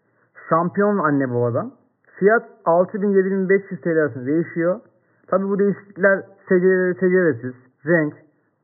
Şampiyon 0.49 0.97
anne 0.97 1.33
babadan. 1.33 1.71
Fiyat 2.19 2.43
6000-7500 2.65 3.81
TL 3.81 3.89
arasında 3.89 4.25
değişiyor. 4.25 4.79
Tabi 5.27 5.49
bu 5.49 5.59
değişiklikler 5.59 6.23
secere, 6.49 6.93
seceresiz, 6.93 7.53
renk, 7.85 8.13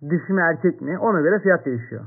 dişi 0.09 0.33
mi 0.33 0.41
erkek 0.41 0.81
mi 0.81 0.99
ona 0.99 1.21
göre 1.21 1.39
fiyat 1.39 1.65
değişiyor. 1.65 2.01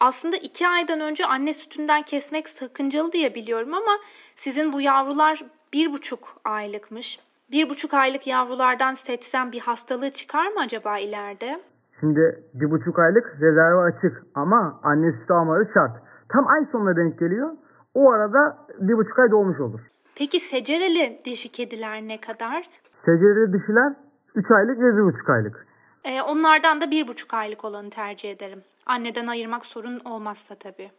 Aslında 0.00 0.36
iki 0.36 0.68
aydan 0.68 1.00
önce 1.00 1.26
anne 1.26 1.52
sütünden 1.52 2.02
kesmek 2.02 2.48
sakıncalı 2.48 3.12
diye 3.12 3.34
biliyorum 3.34 3.74
ama 3.74 3.92
sizin 4.36 4.72
bu 4.72 4.80
yavrular 4.80 5.44
bir 5.72 5.92
buçuk 5.92 6.20
aylıkmış. 6.44 7.20
Bir 7.50 7.68
buçuk 7.68 7.94
aylık 7.94 8.26
yavrulardan 8.26 8.94
seçsem 8.94 9.52
bir 9.52 9.60
hastalığı 9.60 10.10
çıkar 10.10 10.46
mı 10.46 10.60
acaba 10.64 10.98
ileride? 10.98 11.60
Şimdi 12.00 12.44
bir 12.54 12.70
buçuk 12.70 12.98
aylık 12.98 13.36
rezerve 13.40 13.80
açık 13.80 14.22
ama 14.34 14.80
anne 14.82 15.12
sütü 15.12 15.32
almaları 15.32 15.68
şart. 15.74 15.92
Tam 16.28 16.46
ay 16.46 16.66
sonuna 16.72 16.96
denk 16.96 17.18
geliyor. 17.18 17.50
O 17.98 18.10
arada 18.12 18.58
bir 18.78 18.96
buçuk 18.96 19.18
ay 19.18 19.30
dolmuş 19.30 19.60
olur. 19.60 19.80
Peki 20.14 20.40
secereli 20.40 21.20
dişi 21.24 21.48
kediler 21.52 22.02
ne 22.02 22.20
kadar? 22.20 22.68
Secereli 23.04 23.52
dişiler 23.52 23.92
3 24.34 24.50
aylık 24.50 24.78
ve 24.78 24.96
bir 24.96 25.02
buçuk 25.02 25.30
aylık. 25.30 25.66
Ee, 26.04 26.22
onlardan 26.22 26.80
da 26.80 26.90
bir 26.90 27.08
buçuk 27.08 27.34
aylık 27.34 27.64
olanı 27.64 27.90
tercih 27.90 28.30
ederim. 28.30 28.62
Anneden 28.86 29.26
ayırmak 29.26 29.66
sorun 29.66 30.00
olmazsa 30.04 30.54
tabii. 30.54 30.90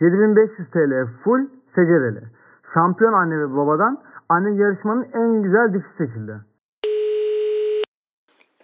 7500 0.00 0.70
TL 0.70 1.22
full 1.24 1.48
secereli. 1.74 2.22
Şampiyon 2.74 3.12
anne 3.12 3.38
ve 3.38 3.56
babadan 3.56 4.02
anne 4.28 4.62
yarışmanın 4.62 5.06
en 5.14 5.42
güzel 5.42 5.74
dişi 5.74 5.96
seçildi. 5.98 6.40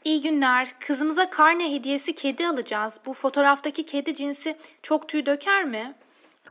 İyi 0.05 0.23
günler. 0.23 0.75
Kızımıza 0.87 1.31
karne 1.31 1.75
hediyesi 1.75 2.14
kedi 2.14 2.47
alacağız. 2.47 3.00
Bu 3.07 3.12
fotoğraftaki 3.14 3.87
kedi 3.87 4.14
cinsi 4.14 4.57
çok 4.83 5.09
tüy 5.09 5.26
döker 5.26 5.64
mi? 5.64 5.95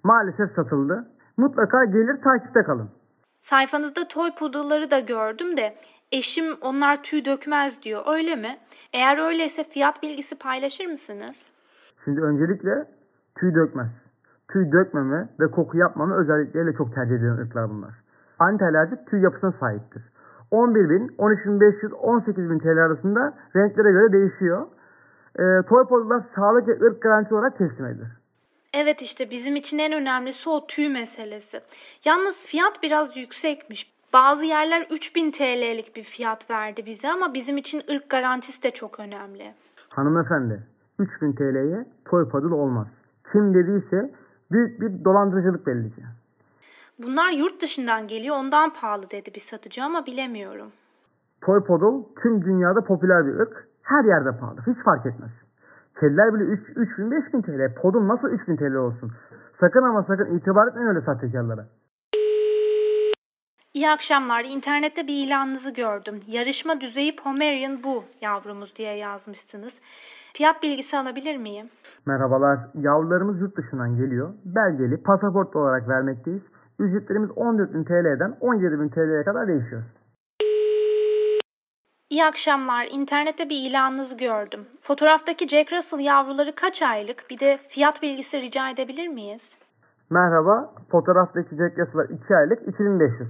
Maalesef 0.04 0.56
satıldı. 0.56 1.15
Mutlaka 1.38 1.86
gelir 1.86 2.22
takipte 2.22 2.64
kalın. 2.64 2.90
Sayfanızda 3.42 4.08
toy 4.08 4.30
poodle'ları 4.40 4.92
da 4.92 5.00
gördüm 5.00 5.58
de 5.58 5.76
eşim 6.12 6.46
onlar 6.62 7.04
tüy 7.04 7.26
dökmez 7.26 7.84
diyor. 7.84 8.02
Öyle 8.08 8.36
mi? 8.36 8.58
Eğer 8.94 9.28
öyleyse 9.28 9.64
fiyat 9.64 10.04
bilgisi 10.04 10.38
paylaşır 10.40 10.86
mısınız? 10.86 11.52
Şimdi 12.04 12.22
öncelikle 12.22 12.86
tüy 13.40 13.56
dökmez. 13.56 13.88
Tüy 14.52 14.72
dökmeme 14.72 15.30
ve 15.40 15.52
koku 15.52 15.78
yapmama 15.78 16.16
özellikleriyle 16.16 16.74
çok 16.78 16.96
tercih 16.96 17.16
edilen 17.16 17.38
ırklar 17.38 17.70
bunlar. 17.70 17.94
Antialerjik 18.40 19.08
tüy 19.08 19.22
yapısına 19.22 19.52
sahiptir. 19.52 20.04
11.000, 20.52 21.16
13.500, 21.16 21.92
18.000 21.92 22.60
TL 22.60 22.86
arasında 22.86 23.34
renklere 23.56 23.92
göre 23.92 24.12
değişiyor. 24.12 24.68
E, 25.40 25.44
toy 25.70 25.88
poodle'lar 25.88 26.24
sağlık 26.36 26.68
ve 26.68 26.86
ırk 26.86 27.02
garanti 27.02 27.34
olarak 27.34 27.58
teslim 27.58 27.86
edilir. 27.86 28.08
Evet 28.78 29.02
işte 29.02 29.30
bizim 29.30 29.56
için 29.56 29.78
en 29.78 29.94
önemlisi 29.94 30.50
o 30.50 30.68
tüy 30.68 30.90
meselesi. 30.90 31.62
Yalnız 32.06 32.46
fiyat 32.46 32.84
biraz 32.84 33.18
yüksekmiş. 33.18 33.96
Bazı 34.14 34.46
yerler 34.46 34.88
3000 34.92 35.32
TL'lik 35.32 35.96
bir 35.96 36.04
fiyat 36.04 36.50
verdi 36.50 36.86
bize 36.86 37.12
ama 37.12 37.34
bizim 37.34 37.58
için 37.58 37.82
ırk 37.92 38.10
garantisi 38.10 38.64
de 38.64 38.72
çok 38.72 39.00
önemli. 39.00 39.54
Hanımefendi, 39.90 40.64
3000 41.00 41.34
TL'ye 41.34 41.86
toy 42.06 42.30
poodle 42.30 42.56
olmaz. 42.56 42.88
Kim 43.32 43.54
dediyse 43.54 44.14
büyük 44.52 44.82
bir 44.82 45.06
dolandırıcılık 45.06 45.68
belli 45.68 45.96
ki. 45.96 46.02
Bunlar 47.00 47.32
yurt 47.32 47.62
dışından 47.62 48.08
geliyor 48.08 48.36
ondan 48.36 48.74
pahalı 48.74 49.12
dedi 49.12 49.32
bir 49.36 49.40
satıcı 49.40 49.84
ama 49.84 50.06
bilemiyorum. 50.06 50.72
Toy 51.42 51.64
poodle 51.64 52.08
tüm 52.22 52.46
dünyada 52.46 52.82
popüler 52.82 53.28
bir 53.28 53.40
ırk. 53.40 53.68
Her 53.82 54.04
yerde 54.06 54.40
pahalı. 54.40 54.60
Hiç 54.68 54.84
fark 54.84 55.06
etmez. 55.06 55.45
Kediler 56.00 56.34
bile 56.34 56.44
3, 56.44 56.60
3000 56.76 57.12
5000 57.12 57.42
TL. 57.42 57.74
Poodle 57.82 58.08
nasıl 58.08 58.30
3000 58.30 58.58
TL 58.58 58.74
olsun? 58.74 59.12
Sakın 59.60 59.84
ama 59.84 60.04
sakın 60.04 60.38
itibar 60.38 60.68
etmeyin 60.68 60.88
öyle 60.88 61.02
sahtekarlara. 61.02 61.66
İyi 63.74 63.90
akşamlar. 63.90 64.44
İnternette 64.44 65.08
bir 65.08 65.28
ilanınızı 65.28 65.74
gördüm. 65.74 66.20
Yarışma 66.28 66.82
düzeyi 66.82 67.16
Pomerian 67.16 67.84
bu 67.84 68.04
yavrumuz 68.22 68.76
diye 68.76 68.98
yazmışsınız. 68.98 69.74
Fiyat 70.34 70.64
bilgisi 70.64 70.98
alabilir 70.98 71.38
miyim? 71.38 71.70
Merhabalar. 72.06 72.60
Yavrularımız 72.74 73.42
yurt 73.42 73.58
dışından 73.58 73.96
geliyor. 73.98 74.34
Belgeli, 74.46 75.04
pasaport 75.04 75.56
olarak 75.56 75.90
vermekteyiz. 75.90 76.42
Ücretlerimiz 76.80 77.30
14.000 77.30 77.86
TL'den 77.86 78.32
17.000 78.42 78.90
TL'ye 78.90 79.24
kadar 79.24 79.48
değişiyor. 79.48 79.84
İyi 82.10 82.26
akşamlar. 82.26 82.88
İnternette 82.92 83.50
bir 83.50 83.70
ilanınızı 83.70 84.18
gördüm. 84.18 84.66
Fotoğraftaki 84.82 85.48
Jack 85.48 85.74
Russell 85.74 86.00
yavruları 86.00 86.56
kaç 86.56 86.82
aylık? 86.82 87.26
Bir 87.30 87.40
de 87.40 87.58
fiyat 87.70 88.02
bilgisi 88.02 88.42
rica 88.42 88.70
edebilir 88.70 89.08
miyiz? 89.08 89.60
Merhaba. 90.10 90.74
Fotoğraftaki 90.92 91.56
Jack 91.56 91.80
Russell'lar 91.80 92.10
2 92.10 92.36
aylık 92.36 92.68
2500. 92.68 93.30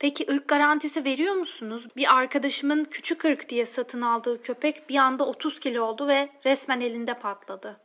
Peki 0.00 0.26
ırk 0.32 0.48
garantisi 0.48 1.04
veriyor 1.04 1.34
musunuz? 1.34 1.88
Bir 1.96 2.06
arkadaşımın 2.18 2.84
küçük 2.84 3.24
ırk 3.24 3.48
diye 3.48 3.66
satın 3.66 4.02
aldığı 4.02 4.42
köpek 4.42 4.88
bir 4.88 4.96
anda 4.96 5.24
30 5.24 5.60
kilo 5.60 5.84
oldu 5.84 6.08
ve 6.08 6.28
resmen 6.44 6.80
elinde 6.80 7.14
patladı. 7.14 7.76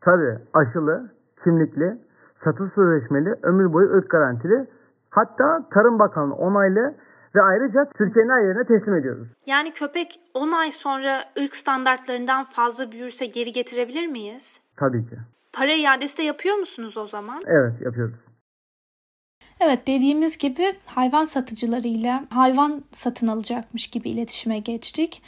Tabii 0.00 0.38
aşılı, 0.54 1.10
kimlikli, 1.44 1.98
satış 2.44 2.72
sözleşmeli, 2.74 3.34
ömür 3.42 3.72
boyu 3.72 3.90
ırk 3.90 4.10
garantili. 4.10 4.66
Hatta 5.10 5.68
Tarım 5.74 5.98
Bakanlığı 5.98 6.34
onaylı 6.34 6.94
ve 7.34 7.42
ayrıca 7.42 7.80
Türkiye'nin 7.98 8.30
her 8.30 8.42
yerine 8.46 8.64
teslim 8.66 8.94
ediyoruz. 8.94 9.28
Yani 9.46 9.72
köpek 9.72 10.20
10 10.34 10.52
ay 10.52 10.70
sonra 10.72 11.24
ırk 11.38 11.56
standartlarından 11.56 12.44
fazla 12.44 12.92
büyürse 12.92 13.26
geri 13.26 13.52
getirebilir 13.52 14.06
miyiz? 14.06 14.60
Tabii 14.76 15.08
ki. 15.10 15.16
Para 15.52 15.72
iadesi 15.72 16.16
de 16.16 16.22
yapıyor 16.22 16.56
musunuz 16.56 16.96
o 16.96 17.06
zaman? 17.06 17.42
Evet 17.46 17.80
yapıyoruz. 17.80 18.14
Evet 19.60 19.86
dediğimiz 19.86 20.38
gibi 20.38 20.72
hayvan 20.86 21.24
satıcılarıyla 21.24 22.24
hayvan 22.30 22.82
satın 22.90 23.26
alacakmış 23.26 23.86
gibi 23.86 24.10
iletişime 24.10 24.58
geçtik. 24.58 25.22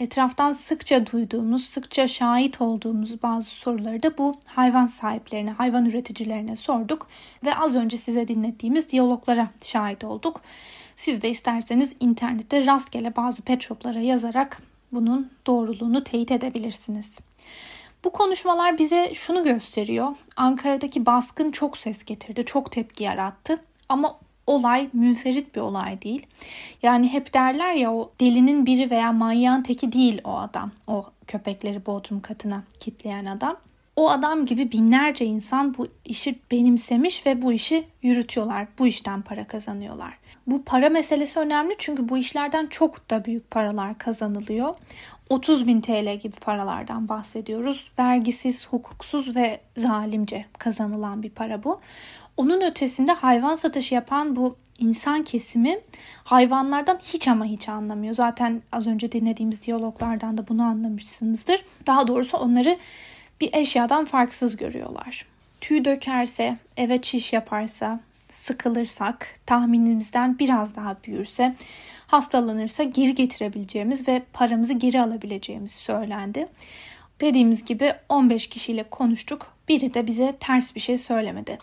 Etraftan 0.00 0.52
sıkça 0.52 1.06
duyduğumuz, 1.06 1.64
sıkça 1.64 2.08
şahit 2.08 2.60
olduğumuz 2.60 3.22
bazı 3.22 3.50
soruları 3.50 4.02
da 4.02 4.18
bu 4.18 4.34
hayvan 4.46 4.86
sahiplerine, 4.86 5.50
hayvan 5.50 5.84
üreticilerine 5.84 6.56
sorduk 6.56 7.06
ve 7.44 7.56
az 7.56 7.74
önce 7.74 7.96
size 7.96 8.28
dinlettiğimiz 8.28 8.90
diyaloglara 8.90 9.50
şahit 9.64 10.04
olduk. 10.04 10.40
Siz 10.96 11.22
de 11.22 11.30
isterseniz 11.30 11.92
internette 12.00 12.66
rastgele 12.66 13.16
bazı 13.16 13.42
pet 13.42 13.62
shoplara 13.62 14.00
yazarak 14.00 14.62
bunun 14.92 15.30
doğruluğunu 15.46 16.04
teyit 16.04 16.30
edebilirsiniz. 16.30 17.18
Bu 18.04 18.10
konuşmalar 18.10 18.78
bize 18.78 19.14
şunu 19.14 19.44
gösteriyor. 19.44 20.12
Ankara'daki 20.36 21.06
baskın 21.06 21.50
çok 21.50 21.78
ses 21.78 22.04
getirdi, 22.04 22.44
çok 22.44 22.72
tepki 22.72 23.04
yarattı. 23.04 23.62
Ama 23.88 24.18
olay 24.46 24.88
münferit 24.92 25.54
bir 25.54 25.60
olay 25.60 26.02
değil. 26.02 26.26
Yani 26.82 27.08
hep 27.08 27.34
derler 27.34 27.74
ya 27.74 27.92
o 27.92 28.12
delinin 28.20 28.66
biri 28.66 28.90
veya 28.90 29.12
manyağın 29.12 29.62
teki 29.62 29.92
değil 29.92 30.20
o 30.24 30.36
adam. 30.36 30.70
O 30.86 31.06
köpekleri 31.26 31.86
bodrum 31.86 32.20
katına 32.20 32.62
kitleyen 32.78 33.24
adam. 33.24 33.56
O 33.96 34.10
adam 34.10 34.46
gibi 34.46 34.72
binlerce 34.72 35.24
insan 35.24 35.78
bu 35.78 35.88
işi 36.04 36.38
benimsemiş 36.50 37.26
ve 37.26 37.42
bu 37.42 37.52
işi 37.52 37.86
yürütüyorlar. 38.02 38.66
Bu 38.78 38.86
işten 38.86 39.22
para 39.22 39.44
kazanıyorlar. 39.44 40.18
Bu 40.46 40.64
para 40.64 40.88
meselesi 40.88 41.38
önemli 41.38 41.74
çünkü 41.78 42.08
bu 42.08 42.18
işlerden 42.18 42.66
çok 42.66 43.10
da 43.10 43.24
büyük 43.24 43.50
paralar 43.50 43.98
kazanılıyor. 43.98 44.74
30 45.30 45.66
bin 45.66 45.80
TL 45.80 46.18
gibi 46.18 46.36
paralardan 46.36 47.08
bahsediyoruz. 47.08 47.90
Vergisiz, 47.98 48.68
hukuksuz 48.68 49.36
ve 49.36 49.60
zalimce 49.76 50.44
kazanılan 50.58 51.22
bir 51.22 51.30
para 51.30 51.64
bu. 51.64 51.80
Onun 52.40 52.60
ötesinde 52.60 53.12
hayvan 53.12 53.54
satışı 53.54 53.94
yapan 53.94 54.36
bu 54.36 54.56
insan 54.78 55.24
kesimi 55.24 55.78
hayvanlardan 56.24 56.98
hiç 57.04 57.28
ama 57.28 57.44
hiç 57.44 57.68
anlamıyor. 57.68 58.14
Zaten 58.14 58.62
az 58.72 58.86
önce 58.86 59.12
dinlediğimiz 59.12 59.62
diyaloglardan 59.62 60.38
da 60.38 60.48
bunu 60.48 60.62
anlamışsınızdır. 60.62 61.64
Daha 61.86 62.08
doğrusu 62.08 62.38
onları 62.38 62.78
bir 63.40 63.50
eşyadan 63.52 64.04
farksız 64.04 64.56
görüyorlar. 64.56 65.26
Tüy 65.60 65.84
dökerse, 65.84 66.56
eve 66.76 67.02
çiş 67.02 67.32
yaparsa, 67.32 68.00
sıkılırsak, 68.32 69.40
tahminimizden 69.46 70.38
biraz 70.38 70.76
daha 70.76 70.96
büyürse, 71.04 71.54
hastalanırsa 72.06 72.82
geri 72.82 73.14
getirebileceğimiz 73.14 74.08
ve 74.08 74.22
paramızı 74.32 74.72
geri 74.72 75.00
alabileceğimiz 75.00 75.72
söylendi. 75.72 76.46
Dediğimiz 77.20 77.64
gibi 77.64 77.92
15 78.08 78.46
kişiyle 78.46 78.82
konuştuk. 78.82 79.52
Biri 79.68 79.94
de 79.94 80.06
bize 80.06 80.36
ters 80.40 80.74
bir 80.74 80.80
şey 80.80 80.98
söylemedi. 80.98 81.58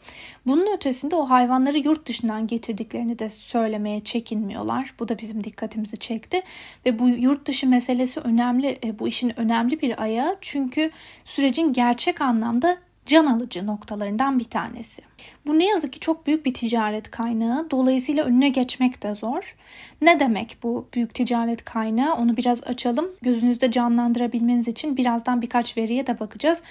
Bunun 0.46 0.76
ötesinde 0.76 1.16
o 1.16 1.30
hayvanları 1.30 1.78
yurt 1.78 2.08
dışından 2.08 2.48
getirdiklerini 2.48 3.20
de 3.20 3.30
söylemeye 3.30 4.04
çekinmiyorlar. 4.04 4.94
Bu 5.00 5.08
da 5.08 5.18
bizim 5.18 5.44
dikkatimizi 5.44 5.98
çekti. 5.98 6.42
Ve 6.86 7.00
bu 7.00 7.10
yurt 7.10 7.48
dışı 7.48 7.68
meselesi 7.68 8.20
önemli. 8.20 8.80
E, 8.84 9.00
bu 9.00 9.08
işin 9.08 9.40
önemli 9.40 9.82
bir 9.82 10.02
ayağı. 10.02 10.38
Çünkü 10.42 10.92
sürecin 11.26 11.74
gerçek 11.74 12.22
anlamda 12.22 12.78
can 13.08 13.26
alıcı 13.26 13.66
noktalarından 13.66 14.40
bir 14.40 14.44
tanesi. 14.44 15.02
Bu 15.46 15.60
ne 15.60 15.66
yazık 15.66 15.94
ki 15.94 16.00
çok 16.00 16.28
büyük 16.28 16.46
bir 16.46 16.54
ticaret 16.54 17.12
kaynağı. 17.12 17.72
Dolayısıyla 17.72 18.24
önüne 18.24 18.50
geçmek 18.50 19.04
de 19.04 19.16
zor. 19.16 19.56
Ne 20.02 20.20
demek 20.20 20.58
bu 20.64 20.88
büyük 20.94 21.14
ticaret 21.14 21.66
kaynağı? 21.66 22.16
Onu 22.16 22.38
biraz 22.38 22.64
açalım. 22.64 23.12
Gözünüzde 23.22 23.72
canlandırabilmeniz 23.72 24.68
için 24.68 24.98
birazdan 24.98 25.42
birkaç 25.42 25.78
veriye 25.78 26.08
de 26.08 26.20
bakacağız. 26.20 26.62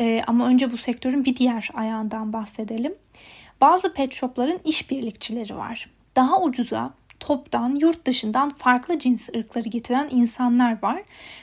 Ee, 0.00 0.22
ama 0.26 0.46
önce 0.46 0.72
bu 0.72 0.76
sektörün 0.76 1.24
bir 1.24 1.36
diğer 1.36 1.70
ayağından 1.74 2.32
bahsedelim. 2.32 2.94
Bazı 3.60 3.94
pet 3.94 4.12
shopların 4.12 4.60
işbirlikçileri 4.64 5.56
var. 5.56 5.90
Daha 6.16 6.42
ucuza 6.42 6.90
toptan, 7.20 7.76
yurt 7.80 8.06
dışından 8.06 8.50
farklı 8.50 8.98
cins 8.98 9.28
ırkları 9.28 9.68
getiren 9.68 10.08
insanlar 10.10 10.82
var 10.82 11.02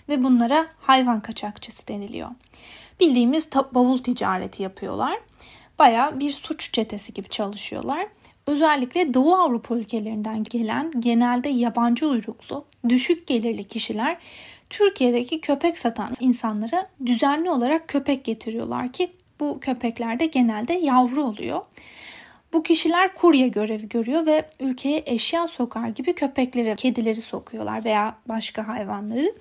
ve 0.10 0.24
bunlara 0.24 0.67
hayvan 0.79 1.21
kaçakçısı 1.21 1.88
deniliyor 1.88 2.29
bildiğimiz 3.01 3.50
bavul 3.72 3.98
ticareti 3.98 4.63
yapıyorlar. 4.63 5.20
Baya 5.79 6.20
bir 6.20 6.31
suç 6.31 6.74
çetesi 6.74 7.13
gibi 7.13 7.29
çalışıyorlar. 7.29 8.08
Özellikle 8.48 9.13
Doğu 9.13 9.36
Avrupa 9.36 9.75
ülkelerinden 9.75 10.43
gelen 10.43 10.91
genelde 11.00 11.50
yabancı 11.50 12.08
uyruklu, 12.08 12.65
düşük 12.89 13.27
gelirli 13.27 13.63
kişiler 13.63 14.17
Türkiye'deki 14.70 15.41
köpek 15.41 15.77
satan 15.77 16.13
insanlara 16.20 16.88
düzenli 17.05 17.50
olarak 17.50 17.88
köpek 17.88 18.25
getiriyorlar 18.25 18.91
ki 18.91 19.12
bu 19.39 19.60
köpekler 19.60 20.20
de 20.20 20.25
genelde 20.25 20.74
yavru 20.74 21.24
oluyor. 21.24 21.62
Bu 22.53 22.63
kişiler 22.63 23.13
kurye 23.13 23.48
görevi 23.48 23.89
görüyor 23.89 24.25
ve 24.25 24.46
ülkeye 24.60 25.03
eşya 25.05 25.48
sokar 25.48 25.88
gibi 25.88 26.13
köpekleri, 26.13 26.75
kedileri 26.75 27.22
sokuyorlar 27.22 27.86
veya 27.86 28.15
başka 28.27 28.67
hayvanları. 28.67 29.34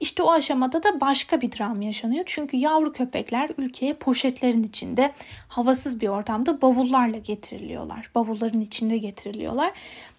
İşte 0.00 0.22
o 0.22 0.30
aşamada 0.30 0.82
da 0.82 1.00
başka 1.00 1.40
bir 1.40 1.52
dram 1.52 1.82
yaşanıyor. 1.82 2.24
Çünkü 2.26 2.56
yavru 2.56 2.92
köpekler 2.92 3.50
ülkeye 3.58 3.92
poşetlerin 3.94 4.62
içinde 4.62 5.12
havasız 5.48 6.00
bir 6.00 6.08
ortamda 6.08 6.62
bavullarla 6.62 7.18
getiriliyorlar. 7.18 8.10
Bavulların 8.14 8.60
içinde 8.60 8.98
getiriliyorlar 8.98 9.72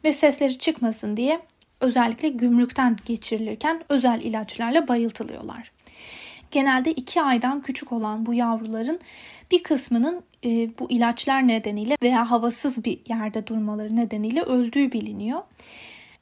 ve 0.04 0.14
sesleri 0.14 0.58
çıkmasın 0.58 1.18
diye 1.18 1.40
özellikle 1.82 2.30
gümrükten 2.30 2.98
geçirilirken 3.06 3.84
özel 3.90 4.22
ilaçlarla 4.22 4.88
bayıltılıyorlar. 4.88 5.77
Genelde 6.52 6.92
2 6.92 7.22
aydan 7.22 7.62
küçük 7.62 7.92
olan 7.92 8.26
bu 8.26 8.34
yavruların 8.34 9.00
bir 9.52 9.64
kısmının 9.64 10.24
e, 10.46 10.50
bu 10.80 10.92
ilaçlar 10.92 11.48
nedeniyle 11.48 11.98
veya 12.04 12.32
havasız 12.32 12.86
bir 12.86 13.00
yerde 13.10 13.48
durmaları 13.48 13.96
nedeniyle 13.96 14.42
öldüğü 14.42 14.92
biliniyor. 14.92 15.42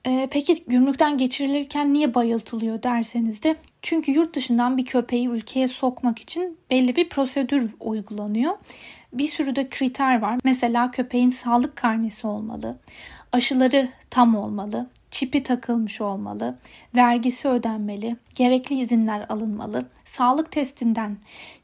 E, 0.08 0.28
peki 0.32 0.64
gümrükten 0.68 1.18
geçirilirken 1.18 1.94
niye 1.94 2.14
bayıltılıyor 2.14 2.84
derseniz 2.84 3.44
de 3.44 3.56
çünkü 3.82 4.12
yurt 4.12 4.36
dışından 4.36 4.78
bir 4.78 4.86
köpeği 4.86 5.28
ülkeye 5.28 5.68
sokmak 5.68 6.20
için 6.20 6.58
belli 6.72 6.96
bir 6.96 7.10
prosedür 7.10 7.72
uygulanıyor. 7.80 8.54
Bir 9.14 9.28
sürü 9.28 9.56
de 9.56 9.70
kriter 9.70 10.22
var. 10.22 10.40
Mesela 10.44 10.92
köpeğin 10.92 11.30
sağlık 11.30 11.76
karnesi 11.76 12.28
olmalı, 12.28 12.78
aşıları 13.32 13.90
tam 14.10 14.36
olmalı, 14.36 14.90
çipi 15.16 15.44
takılmış 15.44 16.02
olmalı, 16.02 16.58
vergisi 16.96 17.48
ödenmeli, 17.48 18.16
gerekli 18.36 18.80
izinler 18.80 19.26
alınmalı, 19.30 19.90
sağlık 20.04 20.52
testinden 20.52 21.18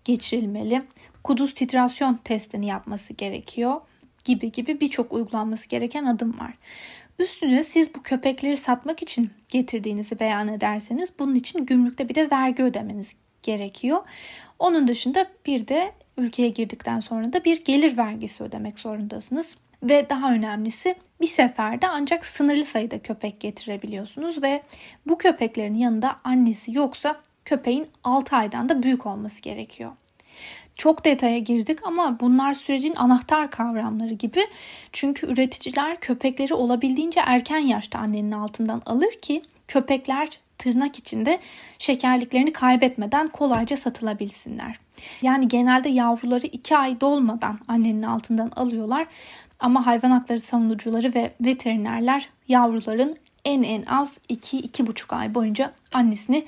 geçirilmeli, 0.06 0.82
kuduz 1.24 1.54
titrasyon 1.54 2.20
testini 2.24 2.68
yapması 2.68 3.14
gerekiyor 3.14 3.82
gibi 4.26 4.52
gibi 4.52 4.82
birçok 4.82 5.14
uygulanması 5.14 5.70
gereken 5.70 6.06
adım 6.06 6.40
var. 6.40 6.54
Üstüne 7.20 7.64
siz 7.64 7.96
bu 7.96 8.04
köpekleri 8.04 8.58
satmak 8.58 9.02
için 9.02 9.30
getirdiğinizi 9.50 10.20
beyan 10.20 10.48
ederseniz 10.48 11.14
bunun 11.20 11.36
için 11.36 11.66
gümrükte 11.66 12.10
bir 12.10 12.16
de 12.16 12.32
vergi 12.32 12.64
ödemeniz 12.64 13.16
gerekiyor. 13.44 14.04
Onun 14.60 14.88
dışında 14.88 15.28
bir 15.46 15.68
de 15.68 15.92
ülkeye 16.18 16.50
girdikten 16.50 17.00
sonra 17.00 17.34
da 17.34 17.44
bir 17.44 17.66
gelir 17.66 17.98
vergisi 17.98 18.44
ödemek 18.44 18.80
zorundasınız. 18.80 19.58
Ve 19.84 20.10
daha 20.10 20.34
önemlisi 20.34 20.96
bir 21.22 21.28
seferde 21.28 21.88
ancak 21.88 22.26
sınırlı 22.26 22.66
sayıda 22.66 23.00
köpek 23.00 23.40
getirebiliyorsunuz 23.40 24.44
ve 24.44 24.64
bu 25.06 25.18
köpeklerin 25.18 25.76
yanında 25.76 26.16
annesi 26.24 26.78
yoksa 26.78 27.22
köpeğin 27.46 27.88
6 28.04 28.36
aydan 28.36 28.70
da 28.70 28.84
büyük 28.84 29.06
olması 29.06 29.42
gerekiyor. 29.42 29.92
Çok 30.76 31.06
detaya 31.06 31.40
girdik 31.40 31.80
ama 31.84 32.20
bunlar 32.20 32.54
sürecin 32.54 32.96
anahtar 32.96 33.52
kavramları 33.52 34.14
gibi. 34.14 34.48
Çünkü 34.92 35.28
üreticiler 35.28 36.00
köpekleri 36.00 36.54
olabildiğince 36.54 37.22
erken 37.26 37.60
yaşta 37.60 38.00
annenin 38.00 38.32
altından 38.32 38.82
alır 38.86 39.12
ki 39.22 39.42
köpekler 39.68 40.40
tırnak 40.62 40.98
içinde 40.98 41.40
şekerliklerini 41.80 42.54
kaybetmeden 42.54 43.28
kolayca 43.28 43.78
satılabilsinler. 43.78 44.80
Yani 45.22 45.48
genelde 45.48 45.90
yavruları 45.90 46.48
2 46.48 46.78
ay 46.78 47.02
dolmadan 47.02 47.60
annenin 47.68 48.04
altından 48.04 48.52
alıyorlar 48.56 49.08
ama 49.60 49.86
hayvan 49.86 50.12
hakları 50.12 50.40
savunucuları 50.40 51.14
ve 51.14 51.32
veterinerler 51.42 52.30
yavruların 52.48 53.16
en 53.46 53.64
en 53.64 53.84
az 53.84 54.20
2-2,5 54.30 55.16
ay 55.16 55.36
boyunca 55.36 55.74
annesini 55.94 56.46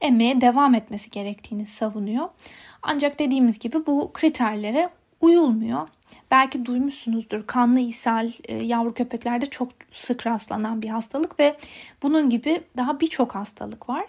emmeye 0.00 0.40
devam 0.40 0.74
etmesi 0.74 1.10
gerektiğini 1.10 1.66
savunuyor. 1.66 2.28
Ancak 2.82 3.18
dediğimiz 3.18 3.58
gibi 3.58 3.86
bu 3.86 4.10
kriterlere 4.14 4.88
uyulmuyor. 5.26 5.88
Belki 6.30 6.66
duymuşsunuzdur 6.66 7.46
kanlı 7.46 7.80
ishal 7.80 8.32
e, 8.44 8.54
yavru 8.56 8.94
köpeklerde 8.94 9.46
çok 9.46 9.68
sık 9.92 10.26
rastlanan 10.26 10.82
bir 10.82 10.88
hastalık 10.88 11.40
ve 11.40 11.56
bunun 12.02 12.30
gibi 12.30 12.60
daha 12.76 13.00
birçok 13.00 13.34
hastalık 13.34 13.88
var. 13.88 14.04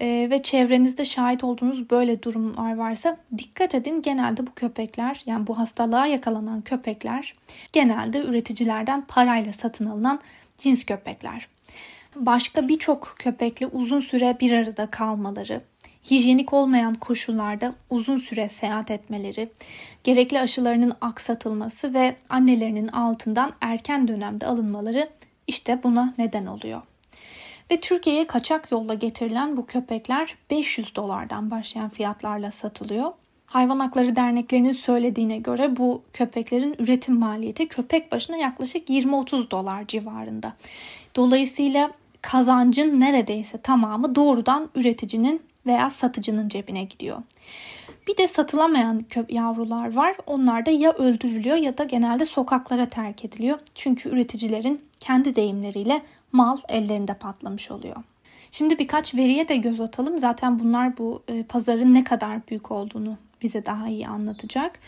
E, 0.00 0.30
ve 0.30 0.42
çevrenizde 0.42 1.04
şahit 1.04 1.44
olduğunuz 1.44 1.90
böyle 1.90 2.22
durumlar 2.22 2.76
varsa 2.76 3.16
dikkat 3.38 3.74
edin 3.74 4.02
genelde 4.02 4.46
bu 4.46 4.54
köpekler 4.54 5.22
yani 5.26 5.46
bu 5.46 5.58
hastalığa 5.58 6.06
yakalanan 6.06 6.60
köpekler 6.60 7.34
genelde 7.72 8.24
üreticilerden 8.24 9.04
parayla 9.08 9.52
satın 9.52 9.84
alınan 9.84 10.20
cins 10.58 10.84
köpekler. 10.84 11.48
Başka 12.16 12.68
birçok 12.68 13.14
köpekle 13.18 13.66
uzun 13.66 14.00
süre 14.00 14.36
bir 14.40 14.52
arada 14.52 14.86
kalmaları, 14.86 15.60
hijyenik 16.10 16.52
olmayan 16.52 16.94
koşullarda 16.94 17.74
uzun 17.90 18.18
süre 18.18 18.48
seyahat 18.48 18.90
etmeleri, 18.90 19.50
gerekli 20.04 20.40
aşılarının 20.40 20.92
aksatılması 21.00 21.94
ve 21.94 22.16
annelerinin 22.28 22.88
altından 22.88 23.52
erken 23.60 24.08
dönemde 24.08 24.46
alınmaları 24.46 25.10
işte 25.46 25.82
buna 25.82 26.14
neden 26.18 26.46
oluyor. 26.46 26.82
Ve 27.70 27.80
Türkiye'ye 27.80 28.26
kaçak 28.26 28.72
yolla 28.72 28.94
getirilen 28.94 29.56
bu 29.56 29.66
köpekler 29.66 30.34
500 30.50 30.96
dolardan 30.96 31.50
başlayan 31.50 31.88
fiyatlarla 31.88 32.50
satılıyor. 32.50 33.12
Hayvan 33.46 33.78
Hakları 33.80 34.16
Derneklerinin 34.16 34.72
söylediğine 34.72 35.38
göre 35.38 35.76
bu 35.76 36.02
köpeklerin 36.12 36.74
üretim 36.78 37.18
maliyeti 37.18 37.68
köpek 37.68 38.12
başına 38.12 38.36
yaklaşık 38.36 38.88
20-30 38.88 39.50
dolar 39.50 39.86
civarında. 39.86 40.52
Dolayısıyla 41.16 41.90
kazancın 42.22 43.00
neredeyse 43.00 43.60
tamamı 43.60 44.14
doğrudan 44.14 44.70
üreticinin 44.74 45.42
veya 45.66 45.90
satıcının 45.90 46.48
cebine 46.48 46.84
gidiyor. 46.84 47.22
Bir 48.06 48.16
de 48.16 48.28
satılamayan 48.28 49.00
köp 49.00 49.32
yavrular 49.32 49.94
var. 49.94 50.16
Onlar 50.26 50.66
da 50.66 50.70
ya 50.70 50.92
öldürülüyor 50.92 51.56
ya 51.56 51.78
da 51.78 51.84
genelde 51.84 52.24
sokaklara 52.24 52.86
terk 52.86 53.24
ediliyor. 53.24 53.58
Çünkü 53.74 54.08
üreticilerin 54.08 54.80
kendi 55.00 55.36
deyimleriyle 55.36 56.02
mal 56.32 56.58
ellerinde 56.68 57.14
patlamış 57.14 57.70
oluyor. 57.70 57.96
Şimdi 58.52 58.78
birkaç 58.78 59.14
veriye 59.14 59.48
de 59.48 59.56
göz 59.56 59.80
atalım. 59.80 60.18
Zaten 60.18 60.58
bunlar 60.58 60.98
bu 60.98 61.22
e, 61.28 61.42
pazarın 61.42 61.94
ne 61.94 62.04
kadar 62.04 62.48
büyük 62.48 62.70
olduğunu 62.70 63.16
bize 63.42 63.66
daha 63.66 63.88
iyi 63.88 64.08
anlatacak. 64.08 64.78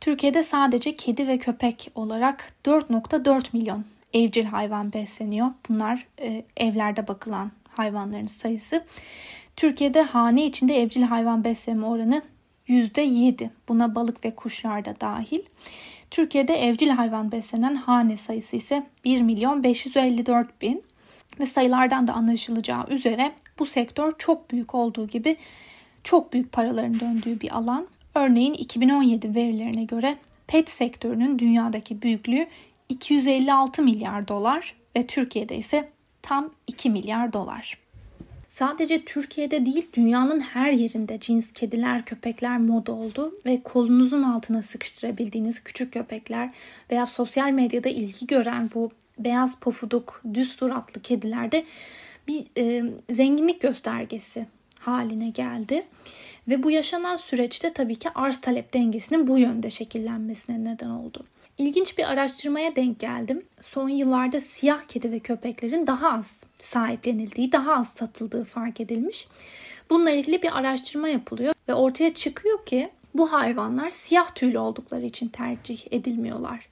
Türkiye'de 0.00 0.42
sadece 0.42 0.96
kedi 0.96 1.28
ve 1.28 1.38
köpek 1.38 1.90
olarak 1.94 2.52
4.4 2.64 3.44
milyon 3.52 3.84
evcil 4.14 4.44
hayvan 4.44 4.92
besleniyor. 4.92 5.48
Bunlar 5.68 6.06
e, 6.20 6.44
evlerde 6.56 7.08
bakılan 7.08 7.50
hayvanların 7.68 8.26
sayısı. 8.26 8.84
Türkiye'de 9.56 10.02
hane 10.02 10.46
içinde 10.46 10.82
evcil 10.82 11.02
hayvan 11.02 11.44
besleme 11.44 11.86
oranı 11.86 12.22
%7. 12.68 13.50
Buna 13.68 13.94
balık 13.94 14.24
ve 14.24 14.34
kuşlar 14.34 14.84
da 14.84 15.00
dahil. 15.00 15.40
Türkiye'de 16.10 16.54
evcil 16.54 16.88
hayvan 16.88 17.32
beslenen 17.32 17.74
hane 17.74 18.16
sayısı 18.16 18.56
ise 18.56 18.86
1 19.04 19.20
milyon 19.20 19.62
554 19.62 20.62
bin. 20.62 20.82
Ve 21.40 21.46
sayılardan 21.46 22.06
da 22.06 22.12
anlaşılacağı 22.12 22.86
üzere 22.88 23.32
bu 23.58 23.66
sektör 23.66 24.12
çok 24.18 24.50
büyük 24.50 24.74
olduğu 24.74 25.08
gibi 25.08 25.36
çok 26.04 26.32
büyük 26.32 26.52
paraların 26.52 27.00
döndüğü 27.00 27.40
bir 27.40 27.56
alan. 27.56 27.88
Örneğin 28.14 28.54
2017 28.54 29.34
verilerine 29.34 29.84
göre 29.84 30.16
pet 30.46 30.70
sektörünün 30.70 31.38
dünyadaki 31.38 32.02
büyüklüğü 32.02 32.46
256 32.88 33.82
milyar 33.82 34.28
dolar 34.28 34.74
ve 34.96 35.06
Türkiye'de 35.06 35.56
ise 35.56 35.88
tam 36.22 36.50
2 36.66 36.90
milyar 36.90 37.32
dolar. 37.32 37.83
Sadece 38.54 39.04
Türkiye'de 39.04 39.66
değil 39.66 39.88
dünyanın 39.92 40.40
her 40.40 40.72
yerinde 40.72 41.20
cins 41.20 41.52
kediler, 41.52 42.04
köpekler 42.04 42.58
moda 42.58 42.92
oldu 42.92 43.32
ve 43.46 43.60
kolunuzun 43.62 44.22
altına 44.22 44.62
sıkıştırabildiğiniz 44.62 45.64
küçük 45.64 45.92
köpekler 45.92 46.50
veya 46.90 47.06
sosyal 47.06 47.50
medyada 47.50 47.88
ilgi 47.88 48.26
gören 48.26 48.70
bu 48.74 48.90
beyaz 49.18 49.60
pofuduk, 49.60 50.22
düz 50.34 50.52
suratlı 50.52 51.02
kedilerde 51.02 51.64
bir 52.28 52.44
e, 52.58 52.84
zenginlik 53.10 53.60
göstergesi 53.60 54.46
haline 54.86 55.28
geldi. 55.28 55.86
Ve 56.48 56.62
bu 56.62 56.70
yaşanan 56.70 57.16
süreçte 57.16 57.72
tabii 57.72 57.96
ki 57.96 58.08
arz 58.14 58.40
talep 58.40 58.74
dengesinin 58.74 59.26
bu 59.26 59.38
yönde 59.38 59.70
şekillenmesine 59.70 60.64
neden 60.64 60.90
oldu. 60.90 61.24
İlginç 61.58 61.98
bir 61.98 62.10
araştırmaya 62.10 62.76
denk 62.76 62.98
geldim. 62.98 63.42
Son 63.60 63.88
yıllarda 63.88 64.40
siyah 64.40 64.82
kedi 64.88 65.12
ve 65.12 65.18
köpeklerin 65.18 65.86
daha 65.86 66.10
az 66.10 66.44
sahiplenildiği, 66.58 67.52
daha 67.52 67.74
az 67.74 67.88
satıldığı 67.88 68.44
fark 68.44 68.80
edilmiş. 68.80 69.28
Bununla 69.90 70.10
ilgili 70.10 70.42
bir 70.42 70.58
araştırma 70.58 71.08
yapılıyor 71.08 71.54
ve 71.68 71.74
ortaya 71.74 72.14
çıkıyor 72.14 72.66
ki 72.66 72.90
bu 73.14 73.32
hayvanlar 73.32 73.90
siyah 73.90 74.34
tüylü 74.34 74.58
oldukları 74.58 75.04
için 75.04 75.28
tercih 75.28 75.78
edilmiyorlar. 75.90 76.68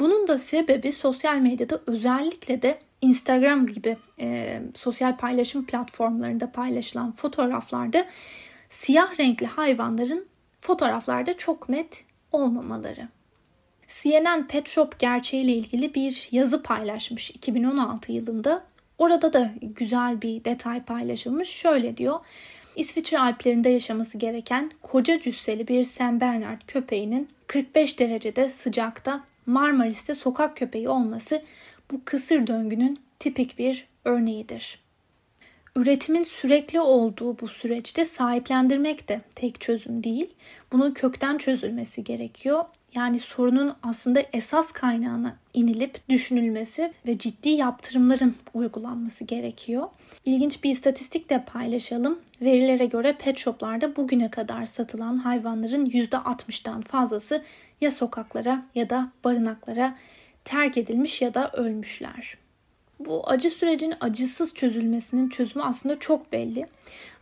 Bunun 0.00 0.28
da 0.28 0.38
sebebi 0.38 0.92
sosyal 0.92 1.36
medyada 1.36 1.80
özellikle 1.86 2.62
de 2.62 2.78
Instagram 3.00 3.66
gibi 3.66 3.96
e, 4.20 4.60
sosyal 4.74 5.16
paylaşım 5.16 5.66
platformlarında 5.66 6.52
paylaşılan 6.52 7.12
fotoğraflarda 7.12 8.06
siyah 8.68 9.20
renkli 9.20 9.46
hayvanların 9.46 10.26
fotoğraflarda 10.60 11.36
çok 11.36 11.68
net 11.68 12.04
olmamaları. 12.32 13.08
CNN 13.88 14.46
Pet 14.46 14.68
Shop 14.68 14.98
gerçeğiyle 14.98 15.52
ilgili 15.52 15.94
bir 15.94 16.28
yazı 16.32 16.62
paylaşmış 16.62 17.30
2016 17.30 18.12
yılında. 18.12 18.64
Orada 18.98 19.32
da 19.32 19.50
güzel 19.62 20.22
bir 20.22 20.44
detay 20.44 20.82
paylaşılmış. 20.82 21.48
Şöyle 21.48 21.96
diyor. 21.96 22.20
İsviçre 22.76 23.18
Alplerinde 23.18 23.68
yaşaması 23.68 24.18
gereken 24.18 24.70
koca 24.82 25.20
cüsseli 25.20 25.68
bir 25.68 25.84
Saint 25.84 26.20
Bernard 26.20 26.60
köpeğinin 26.66 27.28
45 27.46 27.98
derecede 27.98 28.48
sıcakta 28.48 29.24
Marmaris'te 29.46 30.14
sokak 30.14 30.56
köpeği 30.56 30.88
olması 30.88 31.42
bu 31.90 32.00
kısır 32.04 32.46
döngünün 32.46 32.98
tipik 33.18 33.58
bir 33.58 33.88
örneğidir. 34.04 34.88
Üretimin 35.76 36.22
sürekli 36.22 36.80
olduğu 36.80 37.40
bu 37.40 37.48
süreçte 37.48 38.04
sahiplendirmek 38.04 39.08
de 39.08 39.20
tek 39.34 39.60
çözüm 39.60 40.04
değil. 40.04 40.34
Bunun 40.72 40.94
kökten 40.94 41.38
çözülmesi 41.38 42.04
gerekiyor. 42.04 42.64
Yani 42.94 43.18
sorunun 43.18 43.72
aslında 43.82 44.22
esas 44.32 44.72
kaynağına 44.72 45.36
inilip 45.54 46.08
düşünülmesi 46.08 46.92
ve 47.06 47.18
ciddi 47.18 47.48
yaptırımların 47.48 48.34
uygulanması 48.54 49.24
gerekiyor. 49.24 49.88
İlginç 50.24 50.64
bir 50.64 50.70
istatistik 50.70 51.30
de 51.30 51.44
paylaşalım. 51.44 52.18
Verilere 52.42 52.86
göre 52.86 53.16
pet 53.18 53.38
shoplarda 53.38 53.96
bugüne 53.96 54.30
kadar 54.30 54.66
satılan 54.66 55.16
hayvanların 55.16 55.86
%60'dan 55.86 56.82
fazlası 56.82 57.42
ya 57.80 57.90
sokaklara 57.90 58.66
ya 58.74 58.90
da 58.90 59.12
barınaklara 59.24 59.96
terk 60.48 60.76
edilmiş 60.76 61.22
ya 61.22 61.34
da 61.34 61.50
ölmüşler. 61.50 62.38
Bu 63.00 63.28
acı 63.30 63.50
sürecin 63.50 63.94
acısız 64.00 64.54
çözülmesinin 64.54 65.28
çözümü 65.28 65.64
aslında 65.64 65.98
çok 65.98 66.32
belli. 66.32 66.66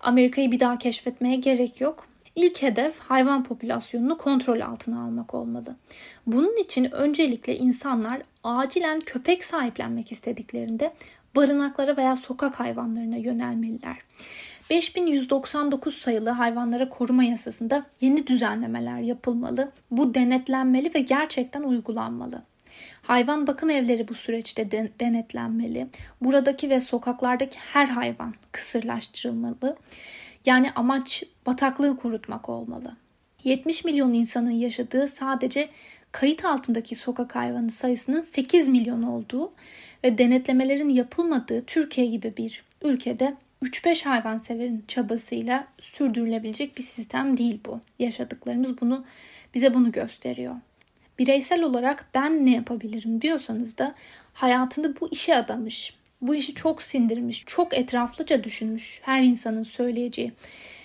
Amerika'yı 0.01 0.53
bir 0.53 0.61
daha 0.61 0.79
keşfetmeye 0.79 1.37
gerek 1.37 1.81
yok. 1.81 2.07
İlk 2.37 2.63
hedef 2.63 2.99
hayvan 2.99 3.45
popülasyonunu 3.45 4.19
kontrol 4.19 4.61
altına 4.61 5.05
almak 5.05 5.35
olmalı. 5.35 5.77
Bunun 6.27 6.57
için 6.57 6.93
öncelikle 6.93 7.57
insanlar 7.57 8.23
acilen 8.45 9.01
köpek 9.01 9.45
sahiplenmek 9.45 10.13
istediklerinde 10.13 10.93
barınaklara 11.37 11.97
veya 11.97 12.17
sokak 12.17 12.61
hayvanlarına 12.61 13.17
yönelmeliler. 13.17 13.97
5199 14.71 15.99
sayılı 15.99 16.31
hayvanlara 16.31 16.89
koruma 16.89 17.25
yasasında 17.25 17.87
yeni 18.01 18.27
düzenlemeler 18.27 18.99
yapılmalı. 18.99 19.73
Bu 19.91 20.15
denetlenmeli 20.15 20.95
ve 20.95 21.01
gerçekten 21.01 21.63
uygulanmalı. 21.63 22.43
Hayvan 23.07 23.47
bakım 23.47 23.71
evleri 23.71 24.09
bu 24.09 24.15
süreçte 24.15 24.71
de, 24.71 24.91
denetlenmeli. 25.01 25.87
Buradaki 26.21 26.71
ve 26.71 26.81
sokaklardaki 26.81 27.59
her 27.59 27.87
hayvan 27.87 28.35
kısırlaştırılmalı. 28.53 29.77
Yani 30.47 30.71
amaç 30.71 31.25
bataklığı 31.47 31.97
kurutmak 31.97 32.49
olmalı. 32.49 32.97
70 33.45 33.85
milyon 33.85 34.15
insanın 34.15 34.51
yaşadığı 34.51 35.09
sadece 35.09 35.69
kayıt 36.13 36.45
altındaki 36.45 36.95
sokak 36.95 37.37
hayvanı 37.37 37.71
sayısının 37.71 38.21
8 38.21 38.69
milyon 38.69 39.03
olduğu 39.03 39.53
ve 40.05 40.19
denetlemelerin 40.19 40.89
yapılmadığı 40.89 41.65
Türkiye 41.65 42.07
gibi 42.07 42.37
bir 42.37 42.65
ülkede 42.83 43.35
3-5 43.63 44.05
hayvanseverin 44.05 44.85
çabasıyla 44.89 45.67
sürdürülebilecek 45.81 46.79
bir 46.79 46.83
sistem 46.83 47.37
değil 47.37 47.61
bu. 47.67 47.81
Yaşadıklarımız 47.99 48.81
bunu 48.81 49.05
bize 49.55 49.75
bunu 49.75 49.93
gösteriyor. 49.93 50.55
Bireysel 51.19 51.63
olarak 51.63 52.07
ben 52.15 52.47
ne 52.47 52.55
yapabilirim 52.55 53.23
diyorsanız 53.23 53.79
da 53.79 53.95
hayatında 54.33 55.01
bu 55.01 55.09
işe 55.13 55.37
adamış, 55.37 55.97
bu 56.21 56.35
işi 56.35 56.55
çok 56.55 56.83
sindirmiş, 56.83 57.45
çok 57.47 57.75
etraflıca 57.75 58.45
düşünmüş 58.45 59.01
her 59.05 59.23
insanın 59.23 59.63
söyleyeceği 59.63 60.33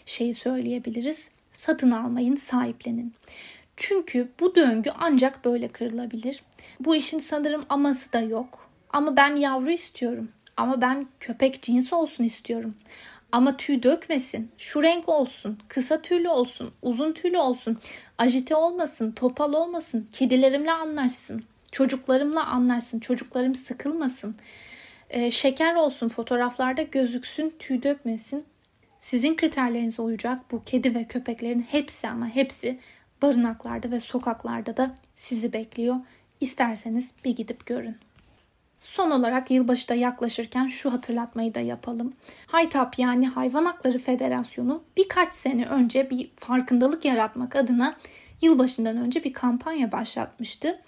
şeyi 0.06 0.34
söyleyebiliriz. 0.34 1.30
Satın 1.54 1.92
almayın, 1.92 2.36
sahiplenin. 2.36 3.14
Çünkü 3.78 4.28
bu 4.40 4.56
döngü 4.56 4.92
ancak 5.00 5.46
böyle 5.46 5.68
kırılabilir. 5.68 6.44
Bu 6.80 6.96
işin 6.96 7.20
sanırım 7.20 7.66
aması 7.70 8.14
da 8.14 8.20
yok. 8.20 8.70
Ama 8.90 9.18
ben 9.18 9.36
yavru 9.36 9.72
istiyorum. 9.72 10.30
Ama 10.58 10.82
ben 10.82 11.08
köpek 11.20 11.62
cinsi 11.62 11.96
olsun 11.96 12.24
istiyorum. 12.24 12.76
Ama 13.32 13.58
tüy 13.58 13.84
dökmesin, 13.84 14.52
şu 14.58 14.84
renk 14.84 15.10
olsun, 15.10 15.60
kısa 15.68 16.02
tüylü 16.02 16.30
olsun, 16.30 16.74
uzun 16.82 17.14
tüylü 17.14 17.38
olsun, 17.38 17.78
ajite 18.18 18.56
olmasın, 18.56 19.12
topal 19.12 19.54
olmasın, 19.54 20.10
kedilerimle 20.12 20.72
anlaşsın, 20.72 21.44
çocuklarımla 21.72 22.46
anlaşsın, 22.46 23.00
çocuklarım 23.00 23.56
sıkılmasın, 23.56 24.36
ee, 25.12 25.32
şeker 25.32 25.76
olsun, 25.76 26.10
fotoğraflarda 26.10 26.82
gözüksün, 26.82 27.56
tüy 27.60 27.84
dökmesin. 27.84 28.46
Sizin 29.00 29.36
kriterlerinize 29.36 30.02
uyacak 30.02 30.52
bu 30.52 30.64
kedi 30.64 30.96
ve 30.96 31.04
köpeklerin 31.04 31.62
hepsi 31.62 32.08
ama 32.08 32.28
hepsi 32.28 32.80
barınaklarda 33.22 33.92
ve 33.92 34.00
sokaklarda 34.00 34.78
da 34.78 34.96
sizi 35.16 35.54
bekliyor. 35.54 35.96
İsterseniz 36.40 37.12
bir 37.26 37.36
gidip 37.36 37.66
görün. 37.66 37.98
Son 38.82 39.12
olarak 39.12 39.52
yılbaşı 39.52 39.90
da 39.90 39.96
yaklaşırken 39.96 40.68
şu 40.68 40.94
hatırlatmayı 40.94 41.56
da 41.56 41.60
yapalım. 41.60 42.14
Haytap 42.48 43.00
yani 43.00 43.28
Hayvan 43.28 43.66
Hakları 43.66 44.00
Federasyonu 44.00 44.84
birkaç 44.98 45.34
sene 45.34 45.66
önce 45.66 46.10
bir 46.10 46.32
farkındalık 46.36 47.06
yaratmak 47.06 47.56
adına 47.56 47.96
yılbaşından 48.42 48.98
önce 48.98 49.24
bir 49.24 49.34
kampanya 49.34 49.92
başlatmıştı. 49.92 50.82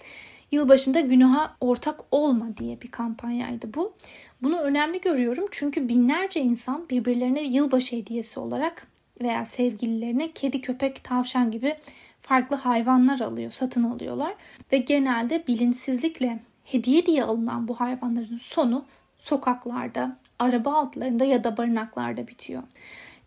Yılbaşında 0.52 1.00
günaha 1.00 1.56
ortak 1.60 2.00
olma 2.10 2.56
diye 2.56 2.80
bir 2.80 2.90
kampanyaydı 2.90 3.74
bu. 3.74 3.94
Bunu 4.42 4.60
önemli 4.60 5.00
görüyorum 5.00 5.46
çünkü 5.50 5.88
binlerce 5.88 6.40
insan 6.40 6.88
birbirlerine 6.88 7.42
yılbaşı 7.42 7.96
hediyesi 7.96 8.40
olarak 8.40 8.86
veya 9.20 9.44
sevgililerine 9.44 10.32
kedi, 10.32 10.60
köpek, 10.60 11.04
tavşan 11.04 11.50
gibi 11.50 11.76
farklı 12.22 12.56
hayvanlar 12.56 13.20
alıyor, 13.20 13.50
satın 13.50 13.84
alıyorlar 13.84 14.34
ve 14.72 14.76
genelde 14.76 15.46
bilinçsizlikle 15.46 16.38
hediye 16.64 17.06
diye 17.06 17.24
alınan 17.24 17.68
bu 17.68 17.80
hayvanların 17.80 18.38
sonu 18.38 18.84
sokaklarda, 19.18 20.16
araba 20.38 20.74
altlarında 20.74 21.24
ya 21.24 21.44
da 21.44 21.56
barınaklarda 21.56 22.28
bitiyor. 22.28 22.62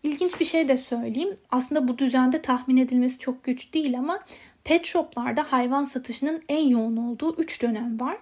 İlginç 0.03 0.39
bir 0.39 0.45
şey 0.45 0.67
de 0.67 0.77
söyleyeyim. 0.77 1.35
Aslında 1.51 1.87
bu 1.87 1.97
düzende 1.97 2.41
tahmin 2.41 2.77
edilmesi 2.77 3.19
çok 3.19 3.43
güç 3.43 3.73
değil 3.73 3.99
ama 3.99 4.19
pet 4.63 4.85
shoplarda 4.85 5.45
hayvan 5.49 5.83
satışının 5.83 6.41
en 6.49 6.67
yoğun 6.67 6.97
olduğu 6.97 7.35
3 7.35 7.61
dönem 7.61 7.99
var. 7.99 8.17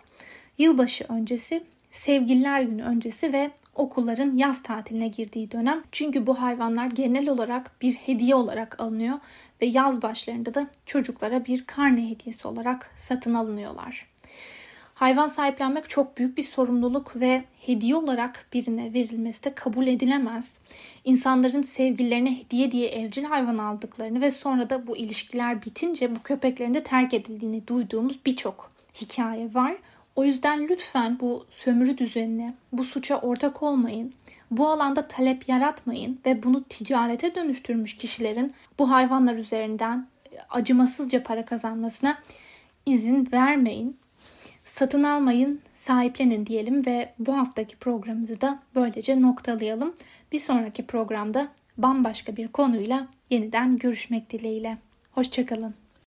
Yılbaşı 0.57 1.05
öncesi, 1.09 1.63
Sevgililer 1.91 2.61
Günü 2.61 2.83
öncesi 2.83 3.33
ve 3.33 3.51
okulların 3.75 4.35
yaz 4.37 4.63
tatiline 4.63 5.07
girdiği 5.07 5.51
dönem. 5.51 5.83
Çünkü 5.91 6.27
bu 6.27 6.41
hayvanlar 6.41 6.87
genel 6.87 7.29
olarak 7.29 7.71
bir 7.81 7.93
hediye 7.93 8.35
olarak 8.35 8.79
alınıyor 8.79 9.19
ve 9.61 9.65
yaz 9.65 10.01
başlarında 10.01 10.53
da 10.53 10.67
çocuklara 10.85 11.45
bir 11.45 11.65
karne 11.65 12.09
hediyesi 12.09 12.47
olarak 12.47 12.91
satın 12.97 13.33
alınıyorlar. 13.33 14.07
Hayvan 14.95 15.27
sahiplenmek 15.27 15.89
çok 15.89 16.17
büyük 16.17 16.37
bir 16.37 16.43
sorumluluk 16.43 17.15
ve 17.15 17.43
hediye 17.59 17.95
olarak 17.95 18.45
birine 18.53 18.93
verilmesi 18.93 19.43
de 19.43 19.53
kabul 19.53 19.87
edilemez. 19.87 20.59
İnsanların 21.03 21.61
sevgililerine 21.61 22.39
hediye 22.39 22.71
diye 22.71 22.89
evcil 22.89 23.23
hayvan 23.23 23.57
aldıklarını 23.57 24.21
ve 24.21 24.31
sonra 24.31 24.69
da 24.69 24.87
bu 24.87 24.97
ilişkiler 24.97 25.61
bitince 25.61 26.15
bu 26.15 26.23
köpeklerin 26.23 26.73
de 26.73 26.83
terk 26.83 27.13
edildiğini 27.13 27.67
duyduğumuz 27.67 28.19
birçok 28.25 28.71
hikaye 29.01 29.53
var. 29.53 29.75
O 30.15 30.23
yüzden 30.23 30.67
lütfen 30.67 31.19
bu 31.19 31.45
sömürü 31.49 31.97
düzenine, 31.97 32.49
bu 32.71 32.83
suça 32.83 33.17
ortak 33.17 33.63
olmayın. 33.63 34.13
Bu 34.51 34.69
alanda 34.69 35.07
talep 35.07 35.49
yaratmayın 35.49 36.19
ve 36.25 36.43
bunu 36.43 36.63
ticarete 36.63 37.35
dönüştürmüş 37.35 37.95
kişilerin 37.95 38.53
bu 38.79 38.91
hayvanlar 38.91 39.35
üzerinden 39.35 40.07
acımasızca 40.49 41.23
para 41.23 41.45
kazanmasına 41.45 42.17
izin 42.85 43.27
vermeyin. 43.33 43.97
Satın 44.75 45.03
almayın, 45.03 45.61
sahiplenin 45.73 46.45
diyelim 46.45 46.85
ve 46.85 47.13
bu 47.19 47.37
haftaki 47.37 47.77
programımızı 47.77 48.41
da 48.41 48.59
böylece 48.75 49.21
noktalayalım. 49.21 49.93
Bir 50.31 50.39
sonraki 50.39 50.87
programda 50.87 51.47
bambaşka 51.77 52.35
bir 52.37 52.47
konuyla 52.47 53.07
yeniden 53.29 53.77
görüşmek 53.77 54.29
dileğiyle. 54.29 54.77
Hoşçakalın. 55.11 55.84